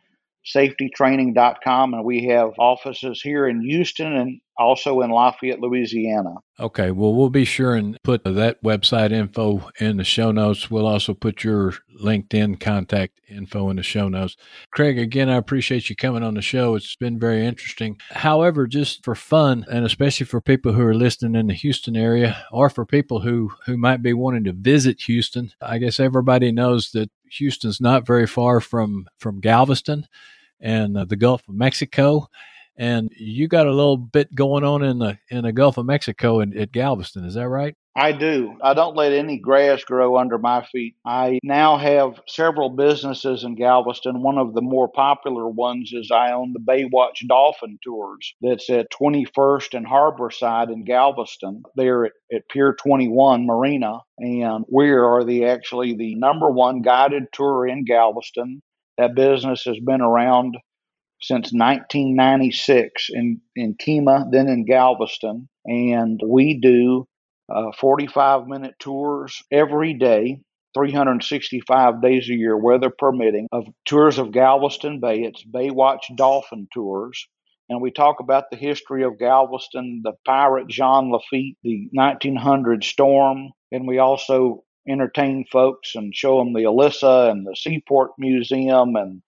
and 1.94 2.06
we 2.06 2.26
have 2.26 2.52
offices 2.60 3.22
here 3.22 3.48
in 3.48 3.62
Houston 3.62 4.14
and 4.14 4.42
also 4.58 5.02
in 5.02 5.10
Lafayette, 5.10 5.60
Louisiana. 5.60 6.36
Okay, 6.60 6.92
well, 6.92 7.14
we'll 7.14 7.30
be 7.30 7.46
sure 7.46 7.76
and 7.76 7.98
put 8.04 8.24
that 8.24 8.64
website 8.64 9.12
info 9.12 9.70
in 9.80 9.98
the 9.98 10.04
show 10.04 10.32
notes. 10.32 10.72
We'll 10.72 10.88
also 10.88 11.14
put 11.14 11.44
your 11.44 11.74
LinkedIn 12.02 12.60
contact 12.60 13.20
info 13.28 13.70
in 13.70 13.76
the 13.76 13.84
show 13.84 14.08
notes. 14.08 14.38
Craig, 14.72 14.98
again, 14.98 15.30
I 15.30 15.36
appreciate 15.36 15.90
you 15.90 15.96
coming 15.96 16.24
on 16.24 16.36
the 16.36 16.42
show. 16.42 16.76
It's 16.76 16.96
been 16.96 17.20
very 17.20 17.46
interesting. 17.46 17.98
However, 18.12 18.68
just 18.68 19.04
for 19.04 19.16
fun, 19.16 19.66
and 19.70 19.86
especially 19.86 20.26
for 20.26 20.40
people 20.40 20.74
who 20.74 20.84
are 20.86 20.96
listening 20.96 21.36
in 21.36 21.48
the 21.48 21.54
Houston 21.54 21.98
area 21.98 22.46
or 22.52 22.70
for 22.70 22.86
people 22.86 23.22
who, 23.22 23.52
who 23.66 23.78
might 23.78 24.02
be 24.02 24.14
wanting 24.14 24.46
to 24.46 24.54
visit 24.54 25.02
Houston, 25.02 25.52
I 25.62 25.80
guess 25.80 26.00
everybody 26.00 26.52
knows 26.52 26.92
that 26.92 27.10
Houston's 27.32 27.82
not 27.82 28.08
very 28.08 28.28
far 28.28 28.62
from, 28.62 29.08
from 29.20 29.42
Galveston 29.42 30.08
and 30.60 30.98
uh, 30.98 31.06
the 31.06 31.16
Gulf 31.16 31.48
of 31.48 31.56
Mexico. 31.56 32.28
And 32.78 33.10
you 33.16 33.48
got 33.48 33.68
a 33.68 33.72
little 33.72 33.98
bit 33.98 34.36
going 34.36 34.64
on 34.66 34.84
in 34.84 35.00
the 35.00 35.18
in 35.30 35.44
the 35.44 35.54
Gulf 35.54 35.78
of 35.78 35.86
Mexico 35.86 36.42
and 36.42 36.56
at 36.58 36.72
Galveston, 36.72 37.26
is 37.26 37.36
that 37.36 37.48
right? 37.48 37.76
I 37.98 38.12
do. 38.12 38.58
I 38.62 38.74
don't 38.74 38.98
let 38.98 39.14
any 39.14 39.38
grass 39.38 39.86
grow 39.86 40.18
under 40.18 40.38
my 40.38 40.66
feet. 40.66 40.96
I 41.06 41.40
now 41.44 41.78
have 41.78 42.20
several 42.28 42.70
businesses 42.70 43.46
in 43.46 43.56
Galveston. 43.56 44.22
One 44.22 44.38
of 44.38 44.54
the 44.54 44.62
more 44.62 44.90
popular 44.90 45.48
ones 45.48 45.94
is 45.94 46.12
I 46.12 46.34
own 46.34 46.52
the 46.52 46.60
Baywatch 46.60 47.26
Dolphin 47.26 47.80
Tours 47.82 48.36
that's 48.42 48.70
at 48.70 48.92
21st 48.92 49.78
and 49.78 49.88
Harborside 49.88 50.74
in 50.74 50.84
Galveston. 50.84 51.64
They're 51.78 52.08
at, 52.08 52.12
at 52.34 52.50
Pier 52.50 52.74
21 52.74 53.46
Marina. 53.46 54.00
And 54.18 54.66
we 54.70 54.90
are 54.90 55.24
the 55.24 55.46
actually 55.46 55.96
the 55.96 56.16
number 56.16 56.52
one 56.52 56.82
guided 56.82 57.32
tour 57.32 57.66
in 57.66 57.86
Galveston. 57.86 58.62
That 58.98 59.16
business 59.16 59.64
has 59.66 59.78
been 59.80 60.02
around 60.02 60.58
since 61.22 61.52
1996 61.52 63.08
in, 63.10 63.42
in 63.56 63.76
Kemah, 63.76 64.32
then 64.32 64.48
in 64.48 64.66
Galveston. 64.66 65.50
And 65.66 66.20
we 66.26 66.60
do 66.60 67.08
uh, 67.54 67.72
45 67.80 68.48
minute 68.48 68.76
tours 68.80 69.42
every 69.52 69.94
day, 69.94 70.42
365 70.76 72.02
days 72.02 72.30
a 72.30 72.34
year, 72.34 72.58
weather 72.58 72.92
permitting, 72.96 73.48
of 73.52 73.66
tours 73.86 74.18
of 74.18 74.32
Galveston 74.32 75.00
Bay. 75.00 75.22
It's 75.22 75.44
Baywatch 75.44 76.16
Dolphin 76.16 76.68
Tours. 76.74 77.28
And 77.70 77.82
we 77.82 77.92
talk 77.92 78.20
about 78.20 78.52
the 78.52 78.58
history 78.58 79.04
of 79.04 79.18
Galveston, 79.18 80.02
the 80.04 80.14
pirate 80.26 80.68
Jean 80.68 81.12
Lafitte, 81.12 81.58
the 81.64 81.88
1900 81.94 82.84
storm. 82.84 83.50
And 83.72 83.88
we 83.88 83.98
also 83.98 84.64
entertain 84.88 85.46
folks 85.52 85.96
and 85.96 86.16
show 86.16 86.40
them 86.40 86.54
the 86.54 86.64
Elissa 86.64 87.30
and 87.32 87.46
the 87.46 87.56
Seaport 87.56 88.12
Museum 88.18 88.96
and 88.96 89.22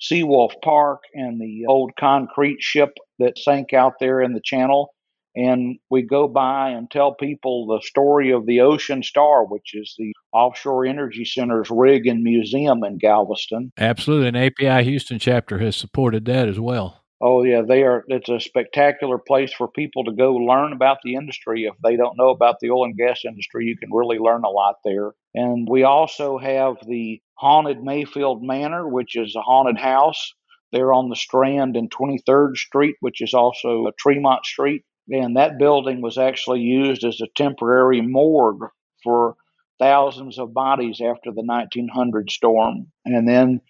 Seawolf 0.00 0.52
Park 0.62 1.02
and 1.14 1.40
the 1.40 1.66
old 1.68 1.92
concrete 1.98 2.60
ship 2.60 2.90
that 3.18 3.38
sank 3.38 3.72
out 3.72 3.94
there 4.00 4.20
in 4.20 4.32
the 4.32 4.42
channel. 4.44 4.92
And 5.36 5.78
we 5.90 6.02
go 6.02 6.28
by 6.28 6.70
and 6.70 6.88
tell 6.90 7.14
people 7.14 7.66
the 7.66 7.82
story 7.82 8.30
of 8.30 8.46
the 8.46 8.60
Ocean 8.60 9.02
Star, 9.02 9.44
which 9.44 9.74
is 9.74 9.94
the 9.98 10.12
Offshore 10.32 10.86
Energy 10.86 11.24
Center's 11.24 11.70
rig 11.70 12.06
and 12.06 12.22
museum 12.22 12.84
in 12.84 12.98
Galveston. 12.98 13.72
Absolutely. 13.76 14.28
And 14.28 14.36
API 14.36 14.84
Houston 14.84 15.18
chapter 15.18 15.58
has 15.58 15.74
supported 15.74 16.24
that 16.26 16.48
as 16.48 16.60
well. 16.60 17.03
Oh 17.26 17.42
yeah, 17.42 17.62
they 17.66 17.84
are. 17.84 18.04
It's 18.08 18.28
a 18.28 18.38
spectacular 18.38 19.16
place 19.16 19.50
for 19.54 19.66
people 19.66 20.04
to 20.04 20.12
go 20.12 20.34
learn 20.34 20.74
about 20.74 20.98
the 21.02 21.14
industry. 21.14 21.64
If 21.64 21.74
they 21.82 21.96
don't 21.96 22.18
know 22.18 22.28
about 22.28 22.56
the 22.60 22.68
oil 22.68 22.84
and 22.84 22.98
gas 22.98 23.22
industry, 23.24 23.64
you 23.64 23.78
can 23.78 23.90
really 23.90 24.18
learn 24.18 24.44
a 24.44 24.50
lot 24.50 24.74
there. 24.84 25.12
And 25.34 25.66
we 25.66 25.84
also 25.84 26.36
have 26.36 26.76
the 26.86 27.22
haunted 27.36 27.82
Mayfield 27.82 28.42
Manor, 28.42 28.86
which 28.86 29.16
is 29.16 29.34
a 29.34 29.40
haunted 29.40 29.78
house. 29.78 30.34
They're 30.70 30.92
on 30.92 31.08
the 31.08 31.16
Strand 31.16 31.78
and 31.78 31.90
23rd 31.90 32.58
Street, 32.58 32.96
which 33.00 33.22
is 33.22 33.32
also 33.32 33.86
a 33.86 33.92
Tremont 33.98 34.44
Street. 34.44 34.84
And 35.08 35.38
that 35.38 35.58
building 35.58 36.02
was 36.02 36.18
actually 36.18 36.60
used 36.60 37.04
as 37.04 37.22
a 37.22 37.32
temporary 37.34 38.02
morgue 38.02 38.68
for 39.02 39.36
thousands 39.78 40.38
of 40.38 40.52
bodies 40.52 41.00
after 41.00 41.30
the 41.30 41.42
1900 41.42 42.30
storm. 42.30 42.92
And 43.06 43.26
then 43.26 43.62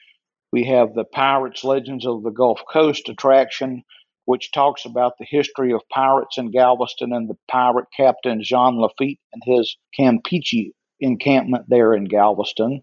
we 0.54 0.62
have 0.62 0.94
the 0.94 1.02
Pirates 1.02 1.64
Legends 1.64 2.06
of 2.06 2.22
the 2.22 2.30
Gulf 2.30 2.60
Coast 2.72 3.08
attraction, 3.08 3.82
which 4.24 4.52
talks 4.52 4.84
about 4.84 5.14
the 5.18 5.26
history 5.28 5.72
of 5.72 5.80
pirates 5.92 6.38
in 6.38 6.52
Galveston 6.52 7.12
and 7.12 7.28
the 7.28 7.36
pirate 7.50 7.86
captain 7.96 8.40
Jean 8.40 8.78
Lafitte 8.78 9.18
and 9.32 9.42
his 9.44 9.76
Campeche 9.98 10.70
encampment 11.00 11.64
there 11.66 11.92
in 11.92 12.04
Galveston. 12.04 12.82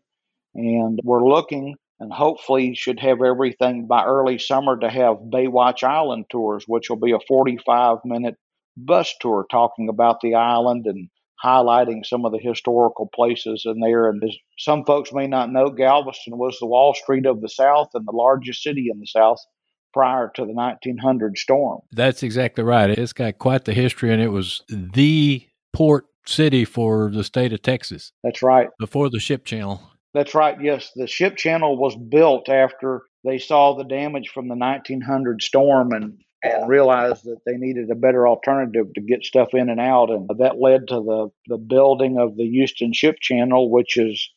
And 0.54 1.00
we're 1.06 1.26
looking 1.26 1.76
and 2.02 2.12
hopefully 2.12 2.76
should 2.76 3.00
have 3.00 3.22
everything 3.22 3.88
by 3.88 4.04
early 4.04 4.38
summer 4.38 4.78
to 4.78 4.90
have 4.90 5.30
Baywatch 5.34 5.82
Island 5.82 6.26
tours, 6.30 6.66
which 6.68 6.90
will 6.90 7.00
be 7.00 7.14
a 7.14 7.26
45 7.26 8.00
minute 8.04 8.36
bus 8.76 9.16
tour 9.22 9.46
talking 9.50 9.88
about 9.88 10.20
the 10.20 10.36
island 10.36 10.88
and 10.88 11.08
highlighting 11.44 12.06
some 12.06 12.26
of 12.26 12.32
the 12.32 12.40
historical 12.40 13.10
places 13.14 13.64
in 13.66 13.80
there. 13.80 14.10
And 14.10 14.24
as 14.24 14.36
some 14.58 14.86
folks 14.86 15.12
may 15.12 15.28
not 15.28 15.52
know, 15.52 15.70
Galveston 15.70 16.38
was 16.38 16.58
the 16.60 16.68
Wall 16.68 16.94
Street 16.94 17.26
of 17.26 17.42
the 17.42 17.50
South 17.50 17.90
and 17.94 18.08
the 18.08 18.16
largest 18.16 18.64
city 18.64 18.90
in 18.92 19.00
the 19.00 19.08
South 19.08 19.40
prior 19.94 20.32
to 20.36 20.46
the 20.46 20.54
1900 20.54 21.38
storm. 21.38 21.82
That's 21.92 22.24
exactly 22.24 22.64
right. 22.64 22.90
It's 22.90 23.14
got 23.14 23.40
quite 23.40 23.66
the 23.66 23.74
history, 23.74 24.14
and 24.14 24.22
it 24.22 24.30
was 24.30 24.62
the 24.70 25.46
port 25.74 26.06
city 26.26 26.66
for 26.66 27.10
the 27.12 27.24
state 27.24 27.54
of 27.54 27.62
Texas. 27.62 28.12
That's 28.24 28.42
right. 28.42 28.70
Before 28.80 29.10
the 29.10 29.20
ship 29.20 29.46
channel. 29.46 29.82
That's 30.14 30.36
right. 30.36 30.62
Yes, 30.62 30.92
the 30.96 31.08
ship 31.08 31.38
channel 31.38 31.78
was 31.78 31.96
built 31.96 32.50
after 32.50 33.04
they 33.24 33.38
saw 33.38 33.76
the 33.76 33.84
damage 33.84 34.30
from 34.30 34.48
the 34.48 34.56
1900 34.56 35.42
storm 35.42 35.92
and 35.94 36.20
and 36.44 36.70
realized 36.70 37.26
that 37.26 37.40
they 37.46 37.58
needed 37.58 37.90
a 37.92 37.96
better 37.96 38.28
alternative 38.28 38.94
to 38.96 39.02
get 39.02 39.24
stuff 39.24 39.50
in 39.54 39.70
and 39.70 39.80
out. 39.80 40.10
And 40.10 40.30
that 40.40 40.60
led 40.60 40.88
to 40.88 40.96
the, 40.96 41.30
the 41.48 41.58
building 41.58 42.18
of 42.18 42.36
the 42.36 42.48
Houston 42.48 42.94
Ship 42.94 43.16
Channel, 43.20 43.70
which 43.70 43.98
is 43.98 44.30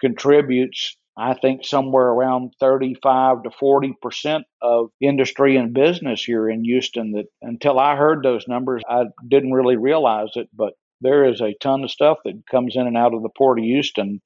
contributes, 0.00 0.96
I 1.16 1.34
think, 1.34 1.64
somewhere 1.64 2.06
around 2.06 2.52
35 2.60 3.44
to 3.44 3.50
40 3.50 3.94
percent 4.02 4.44
of 4.60 4.90
industry 5.00 5.56
and 5.56 5.72
business 5.72 6.22
here 6.22 6.48
in 6.50 6.64
Houston. 6.64 7.12
That 7.12 7.26
until 7.40 7.78
I 7.78 7.96
heard 7.96 8.22
those 8.22 8.46
numbers, 8.46 8.82
I 8.88 9.04
didn't 9.26 9.52
really 9.52 9.76
realize 9.76 10.30
it, 10.34 10.48
but 10.54 10.74
there 11.00 11.24
is 11.24 11.40
a 11.40 11.54
ton 11.60 11.84
of 11.84 11.90
stuff 11.90 12.18
that 12.24 12.42
comes 12.50 12.76
in 12.76 12.86
and 12.86 12.96
out 12.96 13.14
of 13.14 13.22
the 13.22 13.30
port 13.30 13.58
of 13.58 13.64
Houston 13.64 14.20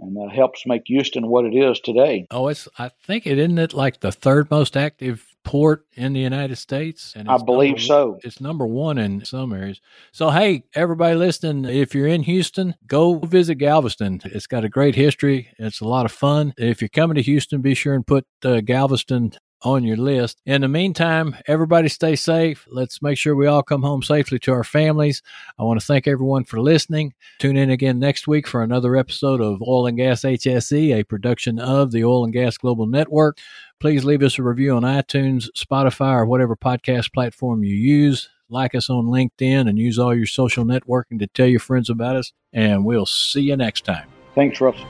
and 0.00 0.16
that 0.16 0.34
helps 0.34 0.66
make 0.66 0.82
Houston 0.86 1.28
what 1.28 1.44
it 1.44 1.54
is 1.54 1.80
today. 1.80 2.26
Oh, 2.30 2.48
it's 2.48 2.68
I 2.78 2.88
think 2.88 3.26
it 3.26 3.38
isn't 3.38 3.58
it 3.58 3.74
like 3.74 4.00
the 4.00 4.12
third 4.12 4.50
most 4.50 4.76
active 4.76 5.29
port 5.44 5.86
in 5.94 6.12
the 6.12 6.20
United 6.20 6.56
States? 6.56 7.12
And 7.16 7.28
I 7.28 7.38
believe 7.38 7.76
number, 7.76 7.82
so. 7.82 8.18
It's 8.22 8.40
number 8.40 8.66
one 8.66 8.98
in 8.98 9.24
some 9.24 9.52
areas. 9.52 9.80
So, 10.12 10.30
hey, 10.30 10.64
everybody 10.74 11.16
listening, 11.16 11.64
if 11.64 11.94
you're 11.94 12.06
in 12.06 12.22
Houston, 12.22 12.74
go 12.86 13.18
visit 13.18 13.56
Galveston. 13.56 14.20
It's 14.24 14.46
got 14.46 14.64
a 14.64 14.68
great 14.68 14.94
history. 14.94 15.48
It's 15.58 15.80
a 15.80 15.88
lot 15.88 16.06
of 16.06 16.12
fun. 16.12 16.54
If 16.56 16.80
you're 16.80 16.88
coming 16.88 17.16
to 17.16 17.22
Houston, 17.22 17.60
be 17.60 17.74
sure 17.74 17.94
and 17.94 18.06
put 18.06 18.26
uh, 18.44 18.60
Galveston 18.60 19.32
on 19.62 19.84
your 19.84 19.96
list. 19.96 20.40
In 20.46 20.62
the 20.62 20.68
meantime, 20.68 21.36
everybody 21.46 21.88
stay 21.88 22.16
safe. 22.16 22.66
Let's 22.70 23.02
make 23.02 23.18
sure 23.18 23.34
we 23.34 23.46
all 23.46 23.62
come 23.62 23.82
home 23.82 24.02
safely 24.02 24.38
to 24.40 24.52
our 24.52 24.64
families. 24.64 25.22
I 25.58 25.64
want 25.64 25.80
to 25.80 25.86
thank 25.86 26.06
everyone 26.06 26.44
for 26.44 26.60
listening. 26.60 27.14
Tune 27.38 27.56
in 27.56 27.70
again 27.70 27.98
next 27.98 28.26
week 28.26 28.46
for 28.46 28.62
another 28.62 28.96
episode 28.96 29.40
of 29.40 29.62
Oil 29.62 29.86
and 29.86 29.96
Gas 29.96 30.22
HSE, 30.22 30.94
a 30.94 31.04
production 31.04 31.58
of 31.58 31.92
the 31.92 32.04
Oil 32.04 32.24
and 32.24 32.32
Gas 32.32 32.56
Global 32.56 32.86
Network. 32.86 33.38
Please 33.80 34.04
leave 34.04 34.22
us 34.22 34.38
a 34.38 34.42
review 34.42 34.76
on 34.76 34.82
iTunes, 34.82 35.48
Spotify, 35.56 36.12
or 36.12 36.26
whatever 36.26 36.54
podcast 36.54 37.14
platform 37.14 37.64
you 37.64 37.74
use. 37.74 38.28
Like 38.50 38.74
us 38.74 38.90
on 38.90 39.06
LinkedIn 39.06 39.66
and 39.68 39.78
use 39.78 39.98
all 39.98 40.14
your 40.14 40.26
social 40.26 40.66
networking 40.66 41.18
to 41.18 41.26
tell 41.28 41.46
your 41.46 41.60
friends 41.60 41.88
about 41.88 42.16
us. 42.16 42.32
And 42.52 42.84
we'll 42.84 43.06
see 43.06 43.40
you 43.40 43.56
next 43.56 43.86
time. 43.86 44.06
Thanks, 44.34 44.60
Russell. 44.60 44.86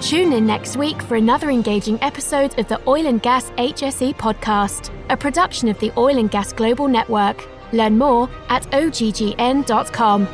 Tune 0.00 0.32
in 0.32 0.46
next 0.46 0.76
week 0.76 1.02
for 1.02 1.16
another 1.16 1.50
engaging 1.50 1.98
episode 2.00 2.56
of 2.60 2.68
the 2.68 2.80
Oil 2.88 3.06
and 3.06 3.20
Gas 3.20 3.50
HSE 3.50 4.14
podcast, 4.14 4.92
a 5.10 5.16
production 5.16 5.68
of 5.68 5.78
the 5.80 5.92
Oil 5.98 6.18
and 6.18 6.30
Gas 6.30 6.52
Global 6.52 6.86
Network. 6.86 7.44
Learn 7.72 7.98
more 7.98 8.30
at 8.50 8.70
oggn.com. 8.70 10.28